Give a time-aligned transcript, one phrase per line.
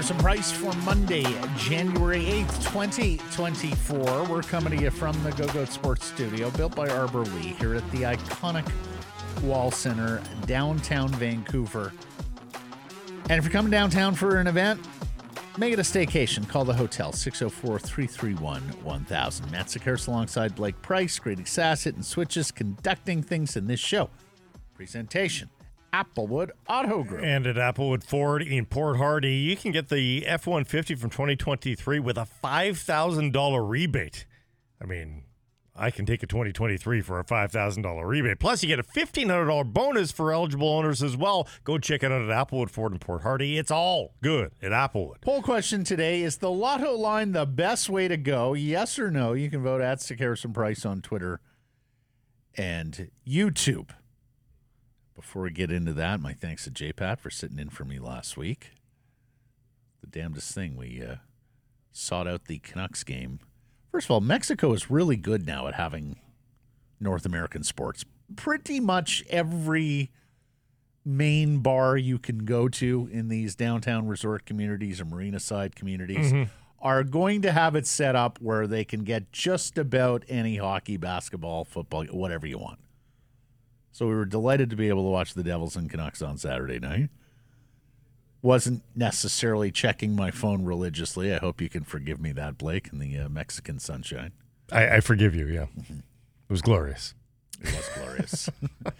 [0.00, 1.24] Harrison Price for Monday,
[1.58, 4.24] January 8th, 2024.
[4.24, 7.74] We're coming to you from the Go Goat Sports Studio, built by Arbor Lee, here
[7.74, 8.66] at the iconic
[9.42, 11.92] Wall Center, downtown Vancouver.
[13.28, 14.80] And if you're coming downtown for an event,
[15.58, 16.48] make it a staycation.
[16.48, 19.52] Call the hotel, 604 331 1000.
[19.52, 24.08] Matt Sekeres alongside Blake Price, Grady Sassett, and Switches conducting things in this show.
[24.72, 25.50] Presentation.
[25.92, 27.22] Applewood Auto Group.
[27.24, 31.98] And at Applewood Ford in Port Hardy, you can get the F 150 from 2023
[31.98, 34.26] with a $5,000 rebate.
[34.82, 35.24] I mean,
[35.76, 38.38] I can take a 2023 for a $5,000 rebate.
[38.38, 41.48] Plus, you get a $1,500 bonus for eligible owners as well.
[41.64, 43.56] Go check it out at Applewood Ford in Port Hardy.
[43.56, 45.20] It's all good at Applewood.
[45.22, 48.52] Poll question today Is the lotto line the best way to go?
[48.54, 49.32] Yes or no?
[49.32, 51.40] You can vote at Stick Harrison Price on Twitter
[52.56, 53.90] and YouTube.
[55.20, 58.38] Before we get into that, my thanks to JPat for sitting in for me last
[58.38, 58.70] week.
[60.00, 61.16] The damnedest thing, we uh,
[61.92, 63.38] sought out the Canucks game.
[63.92, 66.16] First of all, Mexico is really good now at having
[66.98, 68.02] North American sports.
[68.34, 70.10] Pretty much every
[71.04, 76.32] main bar you can go to in these downtown resort communities or marina side communities
[76.80, 80.96] are going to have it set up where they can get just about any hockey,
[80.96, 82.78] basketball, football, whatever you want.
[83.92, 86.78] So we were delighted to be able to watch the Devils and Canucks on Saturday
[86.78, 87.10] night.
[88.42, 91.34] Wasn't necessarily checking my phone religiously.
[91.34, 94.32] I hope you can forgive me that, Blake, in the uh, Mexican sunshine.
[94.72, 95.66] I, I forgive you, yeah.
[95.88, 97.14] It was glorious.
[97.60, 98.50] It was glorious.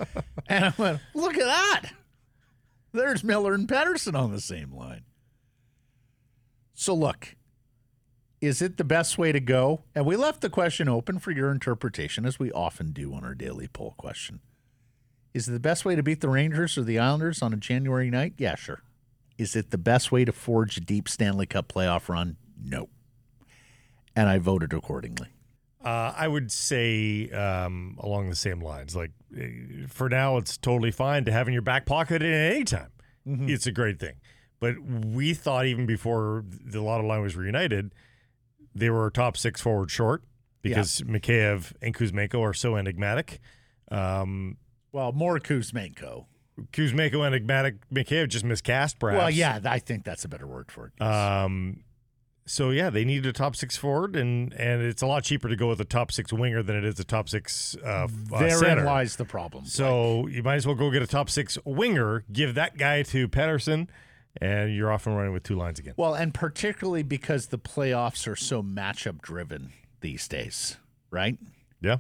[0.49, 1.93] and I went, look at that.
[2.93, 5.05] There's Miller and Pettersson on the same line.
[6.75, 7.37] So, look,
[8.41, 9.83] is it the best way to go?
[9.95, 13.35] And we left the question open for your interpretation, as we often do on our
[13.35, 14.41] daily poll question.
[15.33, 18.11] Is it the best way to beat the Rangers or the Islanders on a January
[18.11, 18.35] night?
[18.37, 18.83] Yeah, sure.
[19.39, 22.37] Is it the best way to forge a deep Stanley Cup playoff run?
[22.63, 22.89] No.
[24.15, 25.29] And I voted accordingly.
[25.83, 28.95] Uh, I would say um, along the same lines.
[28.95, 32.65] Like eh, for now, it's totally fine to have in your back pocket at any
[32.65, 32.91] time.
[33.25, 34.15] It's a great thing.
[34.59, 37.95] But we thought even before the Lotto line was reunited,
[38.75, 40.23] they were top six forward short
[40.63, 43.41] because Mikheyev and Kuzmenko are so enigmatic.
[43.91, 44.59] Um,
[44.93, 46.27] Well, more Kuzmenko.
[46.73, 47.77] Kuzmenko enigmatic.
[47.91, 49.19] Mikheyev just miscast, perhaps.
[49.19, 51.03] Well, yeah, I think that's a better word for it.
[51.03, 51.85] Um,
[52.47, 55.57] so yeah, they needed a top six forward, and and it's a lot cheaper to
[55.57, 58.39] go with a top six winger than it is a top six uh, f- uh,
[58.41, 58.85] Therein center.
[58.85, 59.65] lies the problem.
[59.65, 63.29] So you might as well go get a top six winger, give that guy to
[63.29, 63.87] Pettersson,
[64.41, 65.95] and you're off and running with two lines again.
[65.97, 70.77] well, and particularly because the playoffs are so matchup driven these days,
[71.11, 71.39] right?
[71.81, 71.99] Yeah.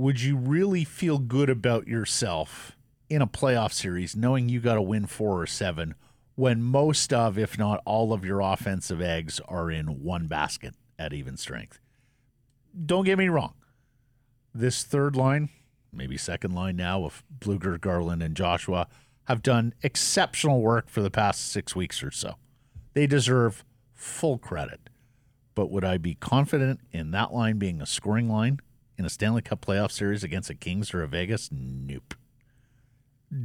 [0.00, 2.74] Would you really feel good about yourself
[3.10, 5.94] in a playoff series knowing you got to win four or seven
[6.36, 11.12] when most of, if not all of your offensive eggs are in one basket at
[11.12, 11.80] even strength?
[12.86, 13.52] Don't get me wrong.
[14.54, 15.50] This third line,
[15.92, 18.88] maybe second line now of Blueger, Garland, and Joshua
[19.24, 22.36] have done exceptional work for the past six weeks or so.
[22.94, 24.80] They deserve full credit.
[25.54, 28.60] But would I be confident in that line being a scoring line
[29.00, 31.48] in a Stanley Cup playoff series against a Kings or a Vegas?
[31.50, 32.14] Nope.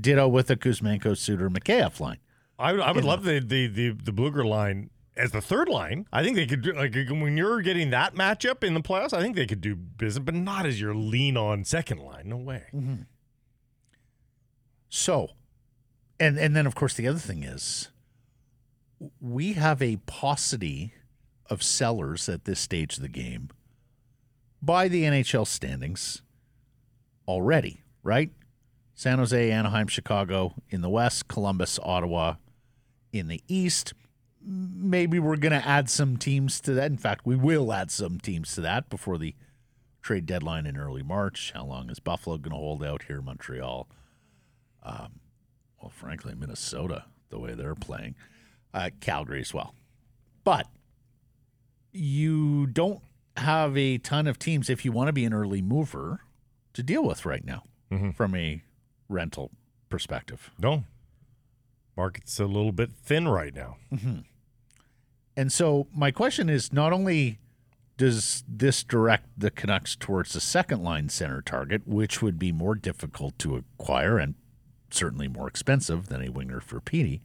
[0.01, 2.19] Ditto with a Kuzmenko, Suter, Mikheyev line.
[2.59, 6.07] I would, I would love the, the the the Blueger line as the third line.
[6.11, 9.13] I think they could do like when you're getting that matchup in the playoffs.
[9.13, 12.29] I think they could do business, but not as your lean on second line.
[12.29, 12.63] No way.
[12.73, 13.03] Mm-hmm.
[14.89, 15.31] So,
[16.19, 17.89] and and then of course the other thing is,
[19.19, 20.94] we have a paucity
[21.49, 23.49] of sellers at this stage of the game
[24.65, 26.21] by the NHL standings
[27.27, 28.31] already, right?
[28.95, 32.35] San Jose, Anaheim, Chicago in the West, Columbus, Ottawa
[33.11, 33.93] in the East.
[34.41, 36.89] Maybe we're going to add some teams to that.
[36.89, 39.35] In fact, we will add some teams to that before the
[40.01, 41.51] trade deadline in early March.
[41.53, 43.88] How long is Buffalo going to hold out here, Montreal?
[44.83, 48.15] well, frankly, Minnesota, the way they're playing,
[48.73, 49.75] uh, Calgary as well.
[50.44, 50.68] But
[51.91, 53.01] you don't
[53.37, 56.21] have a ton of teams if you want to be an early mover
[56.73, 58.11] to deal with right now mm-hmm.
[58.11, 58.63] from a
[59.09, 59.51] rental
[59.89, 60.51] perspective.
[60.59, 60.83] No.
[61.97, 63.77] Market's a little bit thin right now.
[63.93, 64.19] Mm-hmm.
[65.37, 67.39] And so my question is not only
[67.97, 72.75] does this direct the Canucks towards the second line center target, which would be more
[72.75, 74.35] difficult to acquire and
[74.89, 77.21] certainly more expensive than a winger for Petey,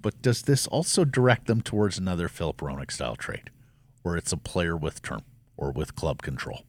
[0.00, 3.50] but does this also direct them towards another Filip Hronek style trade,
[4.08, 5.22] where it's a player with term
[5.58, 6.62] or with club control?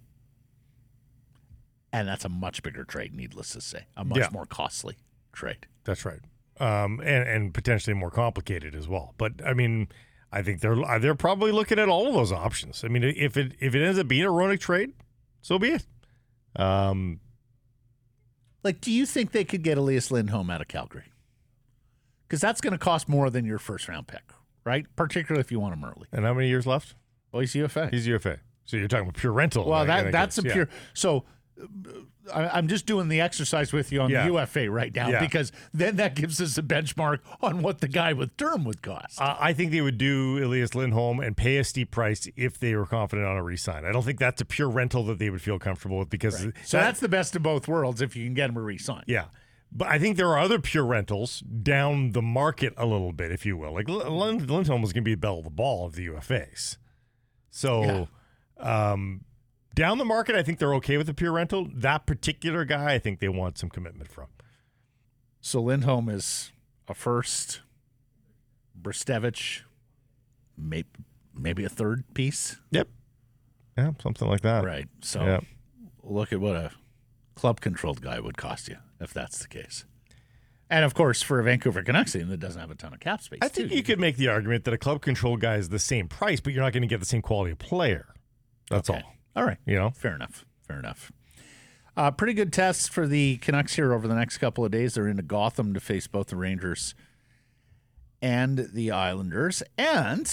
[1.91, 4.27] And that's a much bigger trade, needless to say, a much Yeah.
[4.31, 4.97] more costly
[5.33, 5.65] trade.
[5.85, 6.19] That's right.
[6.59, 9.13] um, and and potentially more complicated as well.
[9.17, 9.87] But I mean,
[10.31, 12.83] I think they're they're probably looking at all of those options.
[12.83, 14.91] I mean, if it if it ends up being a Hronek trade,
[15.41, 15.85] so be it.
[16.57, 17.21] Um,
[18.61, 21.05] Like, do you think they could get Elias Lindholm out of Calgary?
[22.27, 24.23] Because that's going to cost more than your first round pick,
[24.65, 24.85] right?
[24.97, 26.07] Particularly if you want him early.
[26.11, 26.93] and how many years left?
[27.31, 27.89] Well, he's UFA.
[27.91, 28.39] He's UFA.
[28.65, 29.65] So you're talking about pure rental.
[29.67, 30.45] well, that that's case.
[30.45, 30.53] a Yeah.
[30.53, 30.69] pure.
[30.93, 31.25] So.
[31.61, 31.65] uh,
[32.31, 34.21] I- I'm just doing the exercise with you on Yeah.
[34.27, 35.19] the UFA right now Yeah.
[35.19, 39.19] because then that gives us a benchmark on what the guy with Durham would cost.
[39.19, 42.75] Uh, I think they would do Elias Lindholm and pay a steep price if they
[42.75, 43.83] were confident on a resign.
[43.83, 46.45] I don't think that's a pure rental that they would feel comfortable with because so
[46.45, 49.03] that- that's the best of both worlds if you can get him a re-sign.
[49.07, 49.25] yeah.
[49.71, 53.43] But I think there are other pure rentals down the market a little bit, if
[53.45, 53.73] you will.
[53.73, 56.77] Like Lindholm was going to be the bell of the ball of the UFAs.
[57.51, 58.07] So
[58.57, 59.23] um,
[59.75, 61.67] down the market, I think they're okay with the pure rental.
[61.73, 64.27] That particular guy, I think they want some commitment from.
[65.41, 66.51] So Lindholm is
[66.87, 67.61] a first,
[68.79, 69.61] Brzustewicz,
[70.57, 70.87] maybe
[71.33, 72.57] maybe a third piece.
[72.71, 72.89] Yep.
[73.77, 74.65] Yeah, something like that.
[74.65, 74.87] Right.
[75.01, 75.39] So Yeah.
[76.03, 76.71] look at what a
[77.35, 79.85] club controlled guy would cost you if that's the case.
[80.69, 83.21] And of course, for a Vancouver Canucks team that doesn't have a ton of cap
[83.23, 85.69] space, I think too, you could make the argument that a club control guy is
[85.69, 88.13] the same price, but you're not going to get the same quality of player.
[88.69, 89.01] That's Okay.
[89.01, 89.13] all.
[89.35, 89.57] All right.
[89.65, 89.89] You know?
[89.91, 90.45] Fair enough.
[90.67, 91.11] Fair enough.
[91.97, 94.93] Uh, pretty good tests for the Canucks here over the next couple of days.
[94.93, 96.93] They're into Gotham to face both the Rangers
[98.21, 99.63] and the Islanders.
[99.77, 100.31] And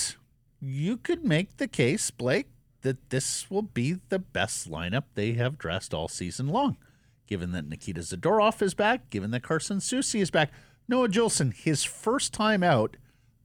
[0.61, 2.49] you could make the case, Blake,
[2.83, 6.77] that this will be the best lineup they have dressed all season long.
[7.26, 10.52] Given that Nikita Zadorov is back, given that Carson Soucy is back,
[10.88, 12.96] Noah Juulsen, his first time out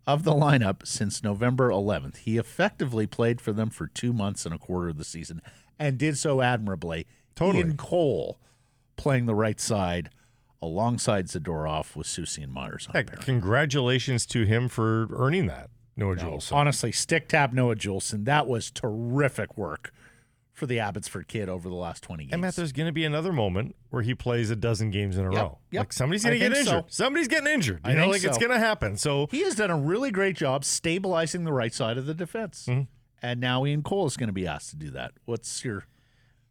[0.07, 2.17] of the lineup since November 11th.
[2.17, 5.41] He effectively played for them for two months and a quarter of the season
[5.79, 7.07] and did so admirably.
[7.35, 7.59] Totally.
[7.59, 8.39] Ian Cole
[8.97, 10.09] playing the right side
[10.61, 16.15] alongside Zadorov with Soucy and Myers on Heck, congratulations to him for earning that, Noah
[16.15, 16.51] Jules.
[16.51, 18.25] Honestly, stick tap Noah Juulsen.
[18.25, 19.91] That was terrific work
[20.53, 22.33] for the Abbotsford kid over the last 20 games.
[22.33, 25.25] And Matt, there's going to be another moment where he plays a dozen games in
[25.25, 25.57] a Yep, row.
[25.71, 25.79] yep.
[25.79, 26.65] Like somebody's going to get injured.
[26.67, 26.85] so.
[26.89, 27.81] Somebody's getting injured.
[27.85, 28.97] You I know, think like it's going to happen.
[28.97, 32.65] So he has done a really great job stabilizing the right side of the defense.
[32.69, 32.81] Mm-hmm.
[33.21, 35.13] And now Ian Cole is going to be asked to do that.
[35.25, 35.85] What's your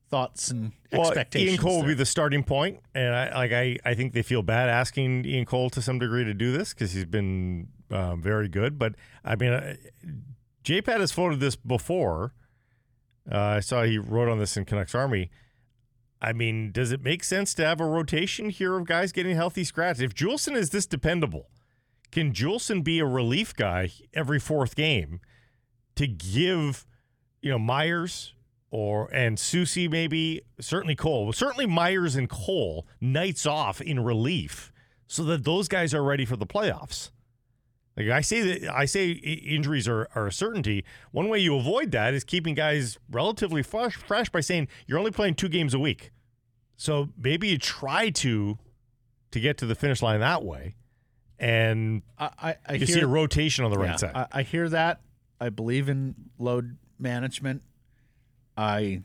[0.08, 1.50] thoughts and well, expectations?
[1.52, 4.42] Ian Cole will be the starting point, and I like I, I think they feel
[4.42, 8.48] bad asking Ian Cole to some degree to do this because he's been um, very
[8.48, 8.78] good.
[8.78, 8.94] But
[9.24, 9.74] I mean, uh,
[10.64, 12.34] JPat has floated this before.
[13.30, 15.30] Uh, I saw he wrote on this in Canucks Army.
[16.22, 19.64] I mean, does it make sense to have a rotation here of guys getting healthy
[19.64, 20.00] scratch?
[20.00, 21.48] If Juulsen is this dependable,
[22.10, 25.20] can Juulsen be a relief guy every fourth game
[25.96, 26.86] to give,
[27.40, 28.34] you know, Myers
[28.70, 34.72] or and Soucy maybe certainly Cole, certainly Myers and Cole nights off in relief
[35.06, 37.10] so that those guys are ready for the playoffs.
[37.96, 40.84] Like I say that I say injuries are, are a certainty.
[41.10, 45.10] One way you avoid that is keeping guys relatively fresh, fresh by saying you're only
[45.10, 46.12] playing two games a week.
[46.76, 48.58] So maybe you try to
[49.32, 50.76] to get to the finish line that way,
[51.38, 54.12] and I, I, I you hear, see a rotation on the yeah, side.
[54.14, 55.00] I, I hear that.
[55.40, 57.62] I believe in load management.
[58.56, 59.02] I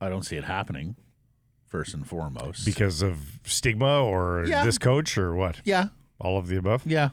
[0.00, 0.96] I don't see it happening.
[1.66, 4.64] First and foremost, because of stigma or Yeah.
[4.64, 5.60] this coach or what?
[5.64, 6.82] yeah, All of the above.
[6.84, 7.10] yeah,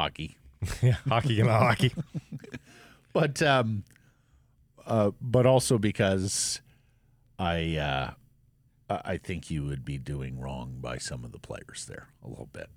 [0.00, 0.36] hockey.
[0.82, 1.92] yeah, hockey and hockey.
[3.12, 3.84] but um,
[4.86, 6.60] uh, but also because
[7.38, 8.10] I uh,
[8.88, 12.28] I I think you would be doing wrong by some of the players there a
[12.28, 12.68] little bit,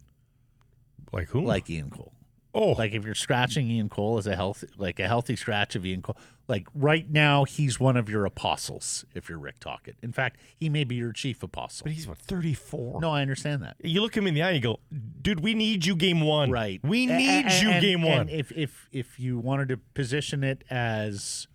[1.11, 1.41] Like who?
[1.41, 2.13] like Ian Cole.
[2.55, 5.85] Oh, Like if you're scratching Ian Cole as a healthy, like a healthy scratch of
[5.85, 6.15] Ian Cole,
[6.47, 9.05] like right now he's one of your apostles.
[9.15, 11.85] If you're Rick Tocchet, in fact, he may be your chief apostle.
[11.85, 13.01] but he's what thirty four.
[13.01, 13.77] No, I understand that.
[13.83, 14.79] you look him in the eye and you go,
[15.21, 16.51] dude, we need you game one.
[16.51, 16.79] Right.
[16.83, 18.29] We need a- you and- game and one.
[18.29, 21.47] if if if you wanted to position it as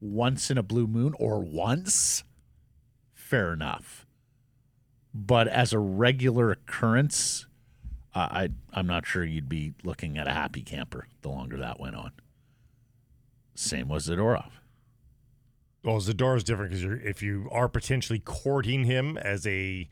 [0.00, 2.24] once in a blue moon or once,
[3.12, 4.06] fair enough.
[5.12, 7.46] But as a regular occurrence,
[8.16, 11.78] I, I I'm not sure you'd be looking at a happy camper the longer that
[11.78, 12.12] went on.
[13.54, 14.50] Same was Zadorov.
[15.84, 19.88] well, Zadar is different because you're if you are potentially courting him as a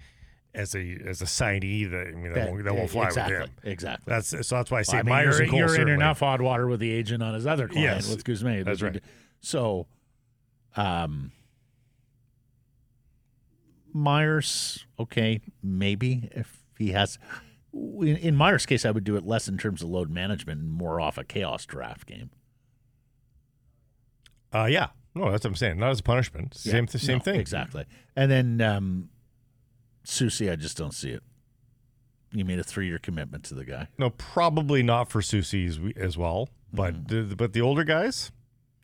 [0.55, 3.45] as a as a signee, that I mean that, won't, that won't fly exactly, with
[3.47, 3.53] him.
[3.65, 4.11] Exactly.
[4.11, 6.21] That's so that's why I say I mean, Myers you're, and Cole you're in enough
[6.21, 8.65] hot water with the agent on his other client Yes, with Guzman.
[8.65, 9.03] that's right.
[9.41, 9.87] So,
[10.77, 11.33] um,
[13.93, 17.19] Myers, okay, maybe if he has.
[17.75, 20.71] In, in Myers' case, I would do it less in terms of load management and
[20.71, 22.31] more off a chaos draft game.
[24.53, 25.79] Uh, yeah, no, that's what I'm saying.
[25.79, 26.55] Not as a punishment.
[26.55, 27.41] Same Yeah, same no, thing.
[27.41, 27.85] exactly.
[28.15, 29.09] And then um,
[30.07, 31.23] Soucy, I just don't see it.
[32.33, 33.89] You made a three-year commitment to the guy.
[33.99, 36.49] No, probably not for Soucy as, we- as well.
[36.73, 37.29] But Mm-hmm.
[37.31, 38.33] the, but the older guys,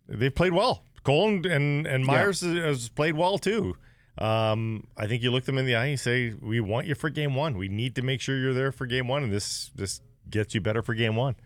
[0.09, 0.85] they've played well.
[1.03, 1.47] Cole and
[1.87, 3.77] and, Myers has, has played well too.
[4.21, 7.09] Um, I think you look them in the eye and say, "We want you for
[7.09, 7.57] game one.
[7.57, 10.61] We need to make sure you're there for game one, and this this gets you
[10.61, 11.37] better for game one."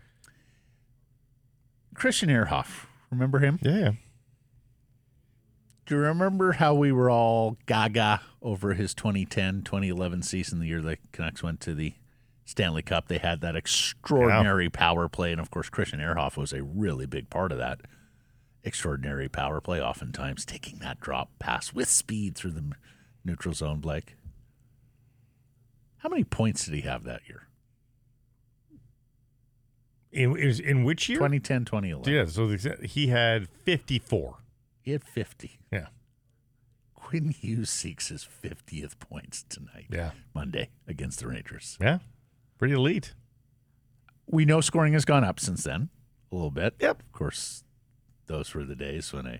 [1.93, 3.59] Christian Ehrhoff, remember him?
[3.61, 3.91] Yeah, yeah.
[5.85, 10.81] Do you remember how we were all gaga over his 2010 2011 season, the year
[10.81, 11.93] the Canucks went to the
[12.43, 13.07] Stanley Cup?
[13.07, 15.31] They had that extraordinary power play.
[15.31, 17.81] And of course, Christian Ehrhoff was a really big part of that
[18.65, 22.71] extraordinary power play, oftentimes taking that drop pass with speed through the
[23.23, 24.15] neutral zone, Blake.
[25.97, 27.47] How many points did he have that year?
[30.11, 31.17] In in which year?
[31.17, 32.13] 2010 2011.
[32.13, 34.37] Yeah, so the, he had 54.
[34.81, 35.59] He had 50.
[35.71, 35.87] Yeah,
[36.93, 41.77] Quinn Hughes seeks his 50th points tonight, yeah, Monday, against the Rangers.
[41.81, 41.99] yeah.
[42.57, 43.13] Pretty elite.
[44.25, 45.89] we know scoring has gone up since then
[46.31, 46.75] a little bit.
[46.79, 47.01] Yep.
[47.01, 47.64] Of course,
[48.27, 49.39] those were the days when a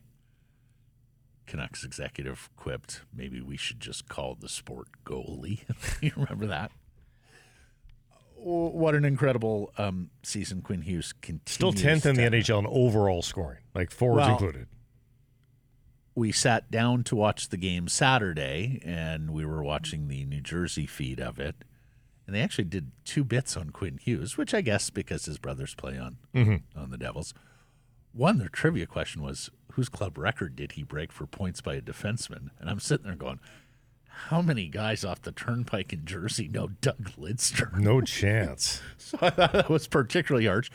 [1.47, 5.59] Canucks executive quipped, maybe we should just call the sport goalie.
[6.01, 6.71] you remember that?
[8.37, 11.41] What an incredible um, season Quinn Hughes continues.
[11.53, 14.67] Still 10th in the to- NHL in overall scoring, like forwards Well, included.
[16.13, 20.85] We sat down to watch the game Saturday, and we were watching the New Jersey
[20.85, 21.55] feed of it.
[22.25, 25.75] And they actually did two bits on Quinn Hughes, which I guess because his brothers
[25.75, 26.17] play on
[26.75, 27.33] on the Devils.
[28.15, 31.81] One, their trivia question was, whose club record did he break for points by a
[31.81, 32.49] defenseman?
[32.59, 33.41] And I'm sitting there going,
[34.07, 37.77] how many guys off the turnpike in Jersey know Doug Lidster?
[37.77, 38.81] No chance.
[38.97, 40.71] So I thought that was particularly arch.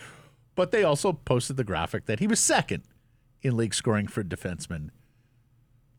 [0.54, 2.82] But they also posted the graphic that he was second
[3.40, 4.90] in league scoring for defenseman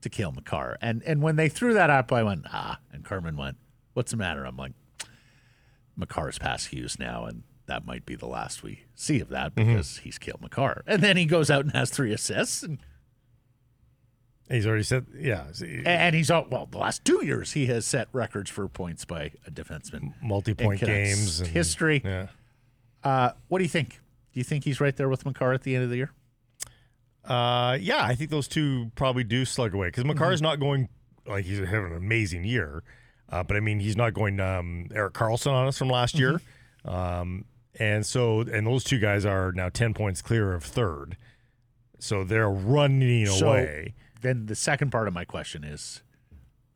[0.02, 0.78] to Cale Makar.
[0.82, 2.80] And and when they threw that up, I went, ah.
[2.94, 3.58] And Carmen went,
[3.94, 4.46] what's the matter?
[4.46, 4.74] I'm like,
[5.98, 9.98] Makar's past Hughes now, and that might be the last we see of that because
[10.00, 10.84] he's Cale Makar.
[10.86, 12.64] And then he goes out and has three assists.
[12.64, 12.80] And,
[14.50, 15.46] He's already said, yeah,
[15.86, 19.32] and he's out, well, the last two years, he has set records for points by
[19.48, 20.14] a defenseman.
[20.22, 22.02] multi-point games and history.
[22.04, 22.28] Yeah.
[23.02, 24.02] Uh, what do you think?
[24.34, 26.12] Do you think he's right there with Makar at the end of the year?
[27.24, 30.20] Uh, yeah, I think those two probably do slug away because Mm-hmm.
[30.20, 30.90] Makar's not going
[31.26, 32.84] like he's having an amazing year,
[33.30, 36.42] uh, but I mean he's not going um, Erik Karlsson on us from last year,
[36.86, 36.90] Mm-hmm.
[36.90, 37.46] um,
[37.80, 41.18] and so and those two guys are now ten points clear of third,
[42.00, 43.96] so they're running So- away.
[44.22, 46.04] Then the second part of my question is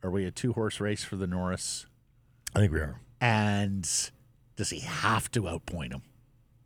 [0.02, 1.86] Are we a two horse race for the Norris?
[2.54, 3.00] I think we are.
[3.20, 3.88] And
[4.56, 6.02] does he have to outpoint him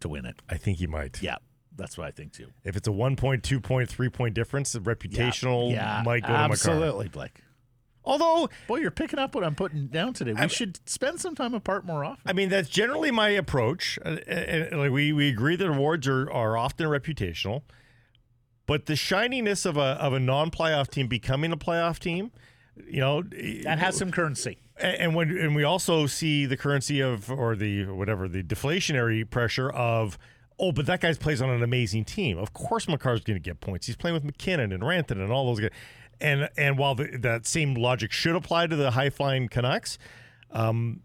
[0.00, 0.36] to win it?
[0.48, 1.22] I think he might.
[1.22, 1.36] Yeah,
[1.76, 2.48] that's what I think too.
[2.64, 6.28] If it's a one point, two point, three point difference, the reputational yeah, might go
[6.28, 7.40] to absolutely, Blake.
[8.10, 10.32] Although Boy, you're picking up what I'm putting down today.
[10.32, 12.22] We should spend some time apart more often.
[12.26, 14.00] I mean, that's generally my approach.
[14.04, 17.62] Uh, uh, uh, like we, we agree that awards are, are often reputational,
[18.66, 22.32] but the shininess of a of a non playoff team becoming a playoff team,
[22.84, 24.58] you know, That has some currency.
[24.76, 29.28] and and when and we also see the currency of or the whatever the deflationary
[29.28, 30.18] pressure of
[30.62, 32.36] oh, but that guy plays on an amazing team.
[32.38, 33.86] Of course, Makar's going to get points.
[33.86, 35.70] He's playing with MacKinnon and Rantanen and all those guys.
[36.20, 39.96] And and while the, that same logic should apply to the high flying Canucks,
[40.50, 41.00] um,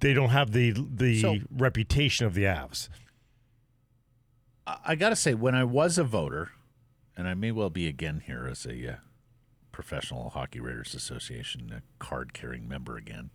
[0.00, 2.88] they don't have the the So- reputation of the Avs.
[4.66, 6.50] I, I got to say, when I was a voter,
[7.16, 8.96] and I may well be again here as a uh,
[9.72, 13.30] professional hockey writers association card carrying member again.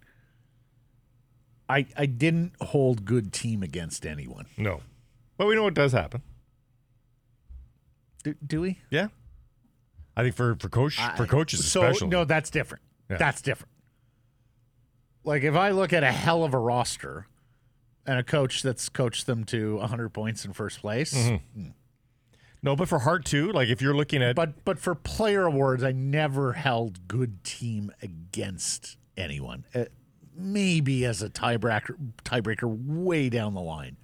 [1.67, 4.45] I I didn't hold good team against anyone.
[4.57, 4.81] No,
[5.37, 6.21] but we know what does happen.
[8.23, 8.79] Do, do we?
[8.91, 9.07] Yeah,
[10.17, 12.07] I think for for coach for coaches so, especially.
[12.09, 12.83] No, that's different.
[13.09, 13.17] Yeah.
[13.17, 13.71] That's different.
[15.23, 17.27] Like if I look at a hell of a roster
[18.05, 21.69] and a coach that's coached them to 100 points in first place, Mm-hmm.
[22.61, 23.51] no, but for heart too.
[23.51, 27.91] Like if you're looking at but but for player awards, I never held good team
[28.01, 29.65] against anyone.
[29.73, 29.85] Uh,
[30.37, 33.97] maybe as a tiebreaker, tiebreaker way down the line,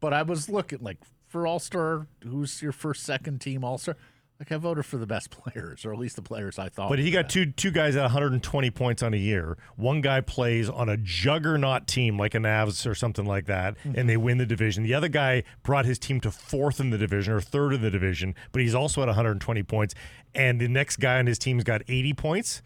[0.00, 3.96] but I was looking like for All Star, who's your first, second team All Star.
[4.40, 6.88] Like I voted for the best players, or at least the players I thought.
[6.88, 9.56] But he got two two guys at 120 points on a year.
[9.76, 13.98] One guy plays on a juggernaut team like a Navs or something like that, mm-hmm.
[13.98, 14.82] and they win the division.
[14.82, 17.90] The other guy brought his team to fourth in the division or third in the
[17.90, 19.94] division, but he's also at 120 points.
[20.34, 22.60] And the next guy on his team's got 80 points.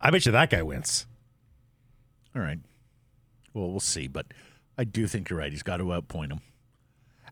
[0.00, 1.06] I bet you that guy wins.
[2.34, 2.58] All right.
[3.54, 4.26] Well, we'll see, but
[4.76, 5.50] I do think you're right.
[5.50, 6.40] He's got to outpoint him,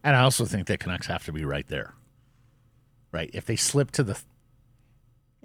[0.03, 1.95] and I also think that Canucks have to be right there.
[3.15, 3.31] Right.
[3.33, 4.19] If they slip to the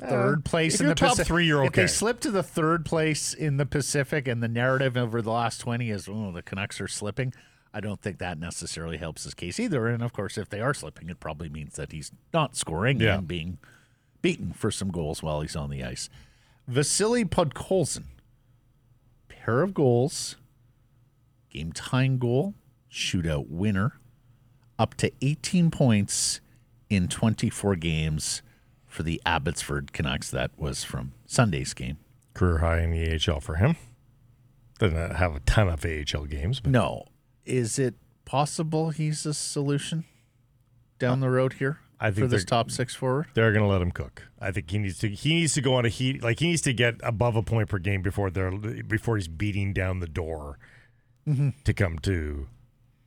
[0.01, 1.27] uh, third place if in the top Pacific.
[1.27, 4.97] three, you're If they slip to the third place in the Pacific, and the narrative
[4.97, 7.31] over the last twenty is, "Oh, the Canucks are slipping,"
[7.71, 9.87] I don't think that necessarily helps his case either.
[9.87, 13.19] And of course, if they are slipping, it probably means that he's not scoring Yeah.
[13.19, 13.59] and being
[14.23, 16.09] beaten for some goals while he's on the ice.
[16.67, 18.05] Vasily Podkolzin,
[19.27, 20.37] pair of goals,
[21.51, 22.55] game tying goal,
[22.91, 23.93] shootout winner,
[24.79, 26.41] up to 18 points
[26.89, 28.41] in 24 games
[28.87, 30.29] for the Abbotsford Canucks.
[30.31, 31.97] That was from Sunday's game.
[32.33, 33.75] Career high in the AHL for him.
[34.79, 37.05] Doesn't have a ton of AHL games, but No.
[37.45, 40.05] Is it possible he's a solution
[40.99, 43.27] down the road here I think for this top six forward?
[43.33, 44.27] they're going to let him cook.
[44.39, 45.09] I think he needs to.
[45.09, 46.23] He needs to go on a heat.
[46.23, 49.73] Like he needs to get above a point per game before they're before he's beating
[49.73, 50.59] down the door
[51.27, 51.49] mm-hmm.
[51.63, 52.47] to come to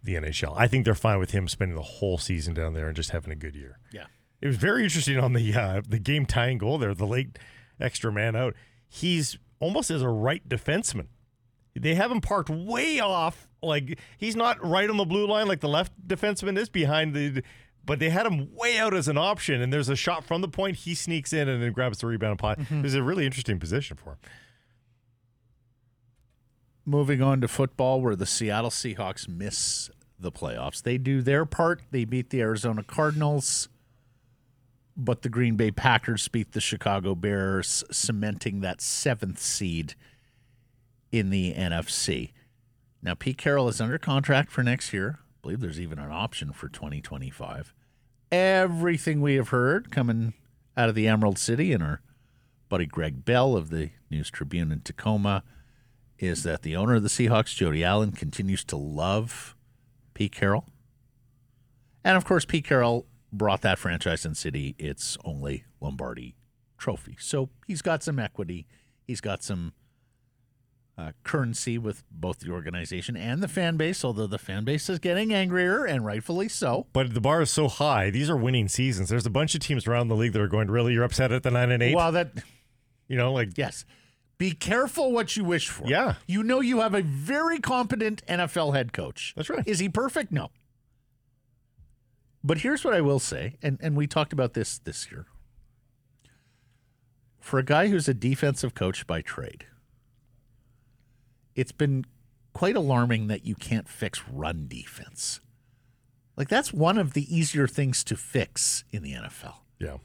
[0.02, 0.54] the NHL.
[0.56, 3.32] I think they're fine with him spending the whole season down there and just having
[3.32, 3.78] a good year.
[3.92, 4.06] Yeah.
[4.40, 7.38] It was very interesting on the uh, the game tying goal there, the late
[7.80, 8.54] extra man out.
[8.88, 11.06] He's almost as a right defenseman.
[11.78, 15.60] They have him parked way off, like he's not right on the blue line like
[15.60, 17.42] the left defenseman is behind the.
[17.84, 20.48] But they had him way out as an option, and there's a shot from the
[20.48, 20.76] point.
[20.76, 22.38] He sneaks in and then grabs the rebound.
[22.38, 22.58] Pot.
[22.70, 24.18] It was a really interesting position for him.
[26.84, 30.82] Moving on to football, where the Seattle Seahawks miss the playoffs.
[30.82, 31.82] They do their part.
[31.90, 33.68] They beat the Arizona Cardinals,
[34.96, 39.94] but the Green Bay Packers beat the Chicago Bears, cementing that seventh seed
[41.12, 42.32] in the NFC.
[43.02, 45.18] Now, Pete Carroll is under contract for next year.
[45.20, 47.74] I believe there's even an option for 2025.
[48.30, 50.34] Everything we have heard coming
[50.76, 52.00] out of the Emerald City and our
[52.68, 55.42] buddy Greg Bell of the News Tribune in Tacoma
[56.22, 59.56] is that the owner of the Seahawks, Jody Allen, continues to love
[60.14, 60.64] Pete Carroll.
[62.04, 66.36] And of course, Pete Carroll brought that franchise in city its only Lombardi
[66.78, 67.16] trophy.
[67.18, 68.68] So he's got some equity.
[69.04, 69.72] He's got some
[70.96, 75.00] uh, currency with both the organization and the fan base, although the fan base is
[75.00, 76.86] getting angrier and rightfully so.
[76.92, 79.08] But the bar is so high; these are winning seasons.
[79.08, 80.70] There's a bunch of teams around the league that are going.
[80.70, 81.96] Really, you're upset at the nine and eight.
[81.96, 82.32] Well, that
[83.08, 83.84] you know, like Yes.
[84.42, 85.86] Be careful what you wish for.
[85.86, 86.14] Yeah.
[86.26, 89.34] You know you have a very competent NFL head coach.
[89.36, 89.62] That's right.
[89.68, 90.32] Is he perfect?
[90.32, 90.50] No.
[92.42, 95.26] But here's what I will say, and, and we talked about this this year.
[97.38, 99.66] For a guy who's a defensive coach by trade,
[101.54, 102.04] it's been
[102.52, 105.38] quite alarming that you can't fix run defense.
[106.36, 109.98] Like that's one of the easier things to fix in the NFL yeah,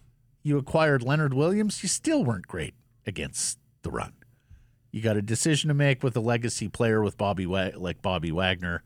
[0.44, 2.76] you acquired Leonard Williams, you still weren't great
[3.08, 4.14] against the run.
[4.98, 8.82] You got a decision to make with a legacy player with Bobby like Bobby Wagner.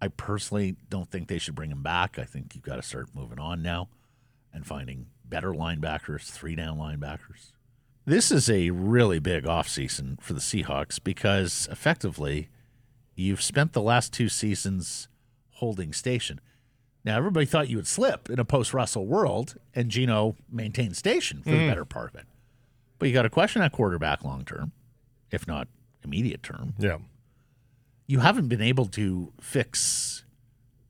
[0.00, 2.20] I personally don't think they should bring him back.
[2.20, 3.88] I think you've got to start moving on now
[4.52, 7.50] and finding better linebackers, three down linebackers.
[8.04, 12.48] This is a really big offseason for the Seahawks because effectively
[13.16, 15.08] you've spent the last two seasons
[15.54, 16.40] holding station.
[17.04, 21.42] Now, everybody thought you would slip in a post Russell world, and Gino maintained station
[21.42, 21.68] for the mm.
[21.68, 22.26] better part of it.
[23.00, 24.70] But you got to question that quarterback long term,
[25.34, 25.68] if not
[26.04, 26.74] immediate term.
[26.78, 26.98] yeah.
[28.06, 30.24] You haven't been able to fix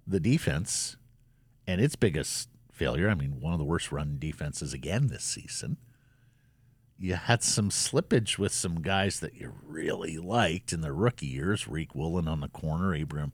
[0.04, 0.96] the defense
[1.64, 3.08] and its biggest failure.
[3.08, 5.76] I mean, one of the worst run defenses again this season.
[6.98, 11.64] You had some slippage with some guys that you really liked in their rookie years.
[11.66, 13.32] Riq Woolen on the corner, Abram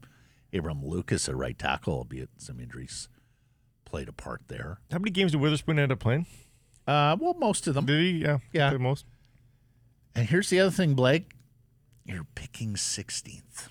[0.53, 3.09] Abram Lucas at right tackle, albeit some injuries
[3.87, 4.81] played a part there.
[4.91, 6.27] How many games did Witherspoon end up playing?
[6.87, 7.87] Uh, well, most of them.
[7.87, 8.11] Did he?
[8.23, 8.73] Yeah, Yeah.
[8.77, 9.07] most.
[10.15, 11.33] And here's the other thing, Blake.
[12.05, 13.69] You're picking 16th.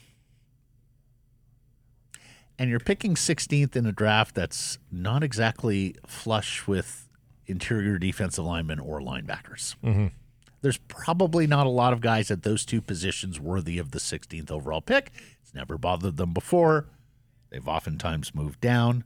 [2.58, 7.08] And you're picking 16th in a draft that's not exactly flush with
[7.48, 9.76] interior defensive linemen or linebackers.
[9.84, 10.08] Mm-hmm.
[10.62, 14.52] There's probably not a lot of guys at those two positions worthy of the 16th
[14.52, 15.12] overall pick.
[15.42, 16.88] It's never bothered them before.
[17.50, 19.06] They've oftentimes moved down.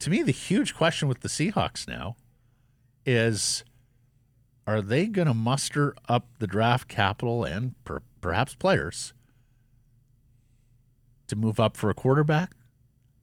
[0.00, 2.16] To me, the huge question with the Seahawks now
[3.04, 3.62] is
[4.68, 9.12] are they going to muster up the draft capital and per, perhaps players
[11.26, 12.52] to move up for a quarterback?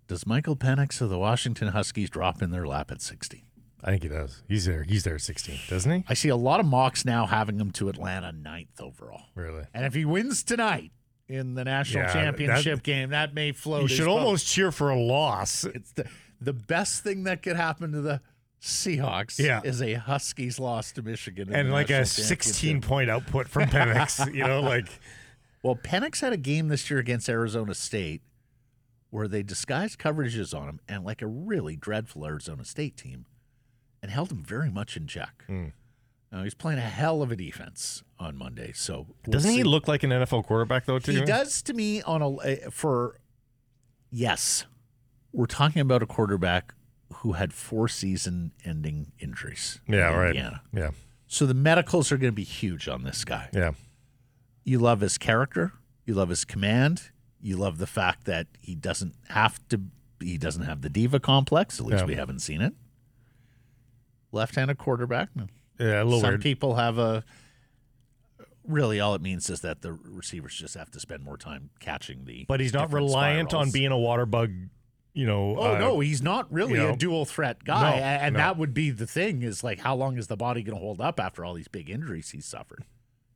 [0.07, 3.41] Does Michael Penix of the Washington Huskies drop in their lap at 16?
[3.83, 4.41] I think he does.
[4.47, 4.83] He's there.
[4.83, 6.03] He's there at 16, doesn't he?
[6.07, 9.25] I see a lot of mocks now having him to Atlanta ninth overall.
[9.35, 9.65] Really?
[9.73, 10.91] And if he wins tonight
[11.27, 13.83] in the national Yeah, championship that- game, that may float.
[13.83, 14.17] You should boat.
[14.19, 15.63] almost cheer for a loss.
[15.65, 16.05] It's the
[16.41, 18.21] the best thing that could happen to the
[18.61, 19.39] Seahawks.
[19.39, 19.61] Yeah.
[19.63, 24.33] is a Huskies loss to Michigan And like a 16 point output from Penix.
[24.33, 24.87] you know, like
[25.61, 28.21] Well, Penix had a game this year against Arizona State
[29.09, 33.25] where they disguised coverages on him and like a really dreadful Arizona State team
[34.01, 35.43] and held him very much in check.
[35.47, 35.67] Hmm.
[36.31, 38.73] Now, he's playing a hell of a defense on Monday.
[38.73, 40.99] So we'll Doesn't he look like an NFL quarterback though?
[40.99, 41.13] Too.
[41.13, 43.19] He does to me on a uh, for
[44.11, 44.65] yes.
[45.31, 46.73] We're talking about a quarterback
[47.21, 49.79] who had four season-ending injuries.
[49.87, 50.09] Yeah.
[50.11, 50.27] in Right.
[50.29, 50.61] Indiana.
[50.73, 50.91] Yeah.
[51.27, 53.49] So the medicals are going to be huge on this guy.
[53.53, 53.71] Yeah.
[54.63, 55.73] You love his character.
[56.05, 57.09] You love his command.
[57.41, 59.81] You love the fact that he doesn't have to.
[60.19, 61.79] He doesn't have the diva complex.
[61.79, 62.05] At least Yeah.
[62.07, 62.73] we haven't seen it.
[64.31, 65.29] Left-handed quarterback.
[65.79, 66.01] Yeah.
[66.01, 66.41] A little Some weird.
[66.41, 67.23] people have a.
[68.67, 72.25] Really, all it means is that the receivers just have to spend more time catching
[72.25, 72.45] the.
[72.47, 74.51] but he's not reliant on being a water bug.
[75.15, 75.55] You know.
[75.57, 78.39] Oh uh, no, he's not really you know, a dual threat guy, no, and no.
[78.39, 80.99] that would be the thing: is like how long is the body going to hold
[80.99, 82.83] up after all these big injuries he's suffered?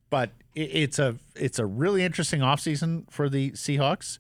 [0.10, 4.20] But it, it's a it's a really interesting offseason for the Seahawks,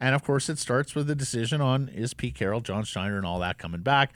[0.00, 3.26] and of course it starts with the decision on is Pete Carroll, John Schneider, and
[3.26, 4.12] all that coming back,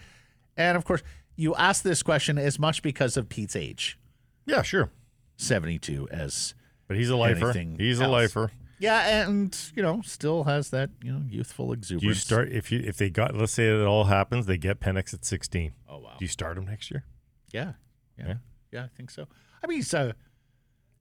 [0.57, 1.02] and of course
[1.35, 3.98] you ask this question as much because of Pete's age,
[4.46, 4.62] Yeah.
[4.62, 4.90] Sure.
[5.37, 6.54] seventy two, as
[6.87, 7.52] But he's a lifer.
[7.52, 8.52] He's a lifer.
[8.79, 12.05] Yeah, and you know still has that you know youthful exuberance.
[12.05, 15.13] You start if you if they got let's say it all happens they get Penix
[15.15, 15.73] at sixteen.
[15.89, 16.15] Oh wow.
[16.19, 17.05] Do you start him next year?
[17.53, 17.73] Yeah,
[18.19, 18.35] yeah, Yeah.
[18.73, 18.85] yeah.
[18.85, 19.27] I think so.
[19.63, 20.15] I mean, he's a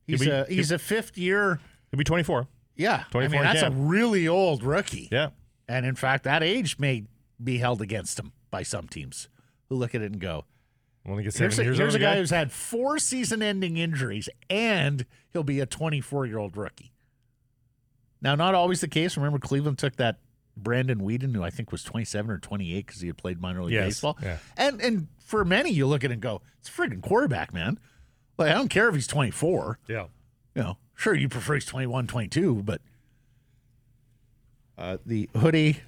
[0.06, 1.60] he's be- a he's a fifth year.
[1.92, 2.48] He'll be twenty four.
[2.76, 5.30] Yeah, I 24 mean that's a really old rookie, Yeah.
[5.68, 7.04] and in fact, that age may
[7.44, 9.28] be held against him by some teams
[9.70, 10.46] who look at it and go,
[11.06, 15.06] Only get seven "Here's a, years here's a guy who's had four season-ending injuries, and
[15.32, 16.93] he'll be a 24-year-old rookie."
[18.24, 19.16] Now, not always the case.
[19.18, 20.18] Remember, Cleveland took that
[20.58, 23.74] Brandon Weeden, who I think was 27 or 28 because he had played minor league
[23.74, 24.18] Yes, baseball.
[24.24, 24.38] yeah.
[24.58, 27.80] And and for many, you look at it and go, it's a friggin' quarterback, man.
[28.38, 29.80] Like, I don't care if he's 24.
[29.88, 30.06] Yeah.
[30.56, 32.82] You know, sure, you prefer he's 21, 22, but
[34.78, 35.82] uh, the hoodie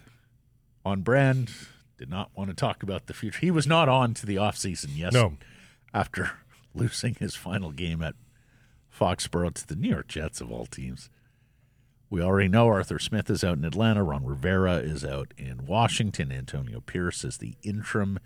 [0.85, 1.51] on brand
[1.97, 3.39] did not want to talk about the future.
[3.39, 5.37] He was not on to the offseason yes No.
[5.93, 6.31] after
[6.73, 8.15] losing his final game at
[8.97, 11.09] Foxborough to the New York Jets of all teams.
[12.09, 14.03] We already know Arthur Smith is out in Atlanta.
[14.03, 16.31] Ron Rivera is out in Washington.
[16.31, 18.19] Antonio Pierce is the interim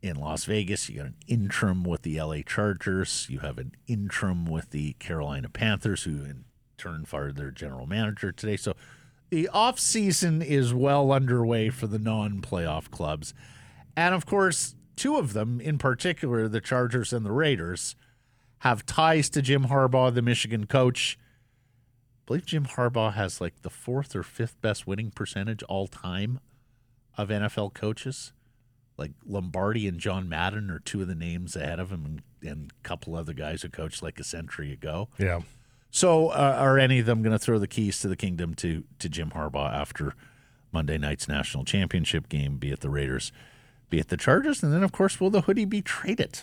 [0.00, 0.88] in Las Vegas.
[0.88, 3.26] You got an interim with the LA Chargers.
[3.28, 6.44] You have an interim with the Carolina Panthers, who in
[6.76, 8.56] turn fired their general manager today.
[8.56, 8.74] So
[9.30, 13.34] the offseason is well underway for the non playoff clubs.
[13.96, 17.96] And of course, two of them, in particular, the Chargers and the Raiders,
[18.58, 21.18] have ties to Jim Harbaugh, the Michigan coach.
[22.24, 26.40] I believe Jim Harbaugh has like the fourth or fifth best winning percentage all time
[27.18, 28.32] of NFL coaches.
[28.96, 32.72] Like Lombardi and John Madden are two of the names ahead of him, and, and
[32.72, 35.08] a couple other guys who coached like a century ago.
[35.18, 35.40] Yeah.
[35.90, 38.84] So, uh, are any of them going to throw the keys to the kingdom to
[39.00, 40.14] to Jim Harbaugh after
[40.72, 42.56] Monday night's national championship game?
[42.56, 43.32] Be it the Raiders,
[43.90, 46.40] be it the Chargers, and then of course, will the hoodie be traded?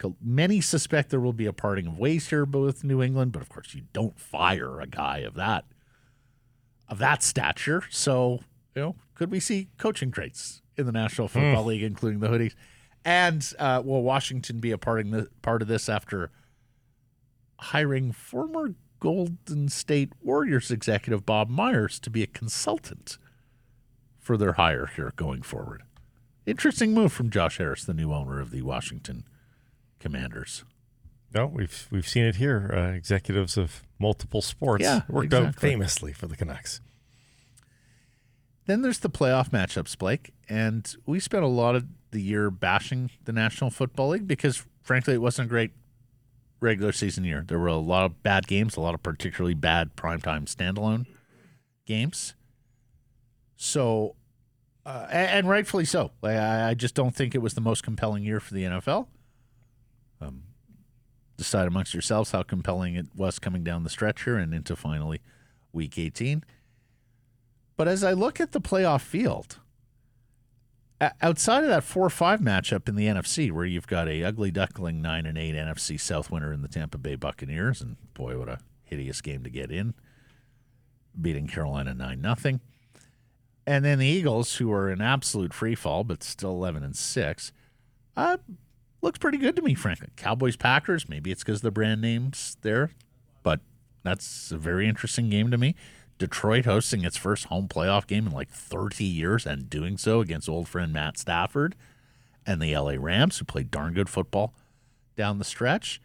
[0.00, 3.42] Think many suspect there will be a parting of ways here with New England, but
[3.42, 5.66] of course, you don't fire a guy of that
[6.88, 7.84] of that stature.
[7.90, 8.40] So,
[8.74, 12.54] you know, could we see coaching traits in the National Football League, including the hoodies?
[13.04, 16.30] And uh, will Washington be a part, the, part of this after
[17.58, 23.18] hiring former Golden State Warriors executive Bob Myers to be a consultant
[24.18, 25.82] for their hire here going forward?
[26.46, 29.24] Interesting move from Josh Harris, the new owner of the Washington
[30.02, 30.64] Commanders.
[31.34, 32.70] No, we've we've seen it here.
[32.76, 36.80] Uh, executives of multiple sports Yeah, worked out famously for the Canucks.
[38.66, 43.10] Then there's the playoff matchups, Blake, and we spent a lot of the year bashing
[43.24, 45.72] the National Football League because, frankly, it wasn't a great
[46.60, 47.44] regular season year.
[47.46, 51.06] There were a lot of bad games, a lot of particularly bad primetime standalone
[51.86, 52.34] games.
[53.56, 54.14] So,
[54.86, 56.12] uh, and, and rightfully so.
[56.22, 59.06] I, I just don't think it was the most compelling year for the NFL.
[61.36, 65.20] Decide amongst yourselves how compelling it was coming down the stretch here and into finally
[65.72, 66.44] week 18.
[67.76, 69.58] But as I look at the playoff field,
[71.20, 75.26] outside of that 4-5 matchup in the NFC, where you've got a ugly duckling nine
[75.26, 79.20] and eight NFC South winner in the Tampa Bay Buccaneers, and boy, what a hideous
[79.20, 79.94] game to get in,
[81.20, 82.60] beating Carolina nine nothing,
[83.66, 87.52] and then the Eagles, who are in absolute free fall but still eleven and six,
[88.16, 88.36] uh,
[89.02, 90.08] looks pretty good to me, frankly.
[90.16, 92.90] Cowboys Packers, maybe it's because the brand names there,
[93.42, 93.60] but
[94.02, 95.74] that's a very interesting game to me.
[96.18, 100.48] Detroit hosting its first home playoff game in like 30 years and doing so against
[100.48, 101.74] old friend Matt Stafford
[102.46, 104.54] and the LA Rams, who played darn good football
[105.16, 106.00] down the stretch.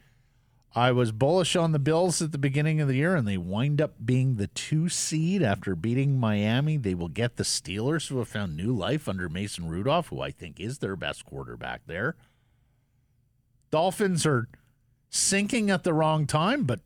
[0.76, 3.82] I was bullish on the Bills at the beginning of the year, and they wind
[3.82, 6.78] up being the two seed after beating Miami.
[6.78, 10.30] They will get the Steelers, who have found new life under Mason Rudolph, who I
[10.30, 12.16] think is their best quarterback there.
[13.72, 14.48] Dolphins are
[15.10, 16.80] sinking at the wrong time, but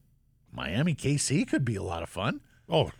[0.52, 2.41] Miami KC could be a lot of fun.
[2.70, 2.91] Oh,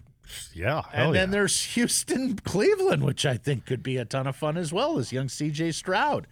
[0.54, 0.84] yeah.
[0.91, 1.32] Hell and then yeah.
[1.32, 5.12] there's Houston Cleveland, which I think could be a ton of fun as well as
[5.12, 6.28] young CJ Stroud.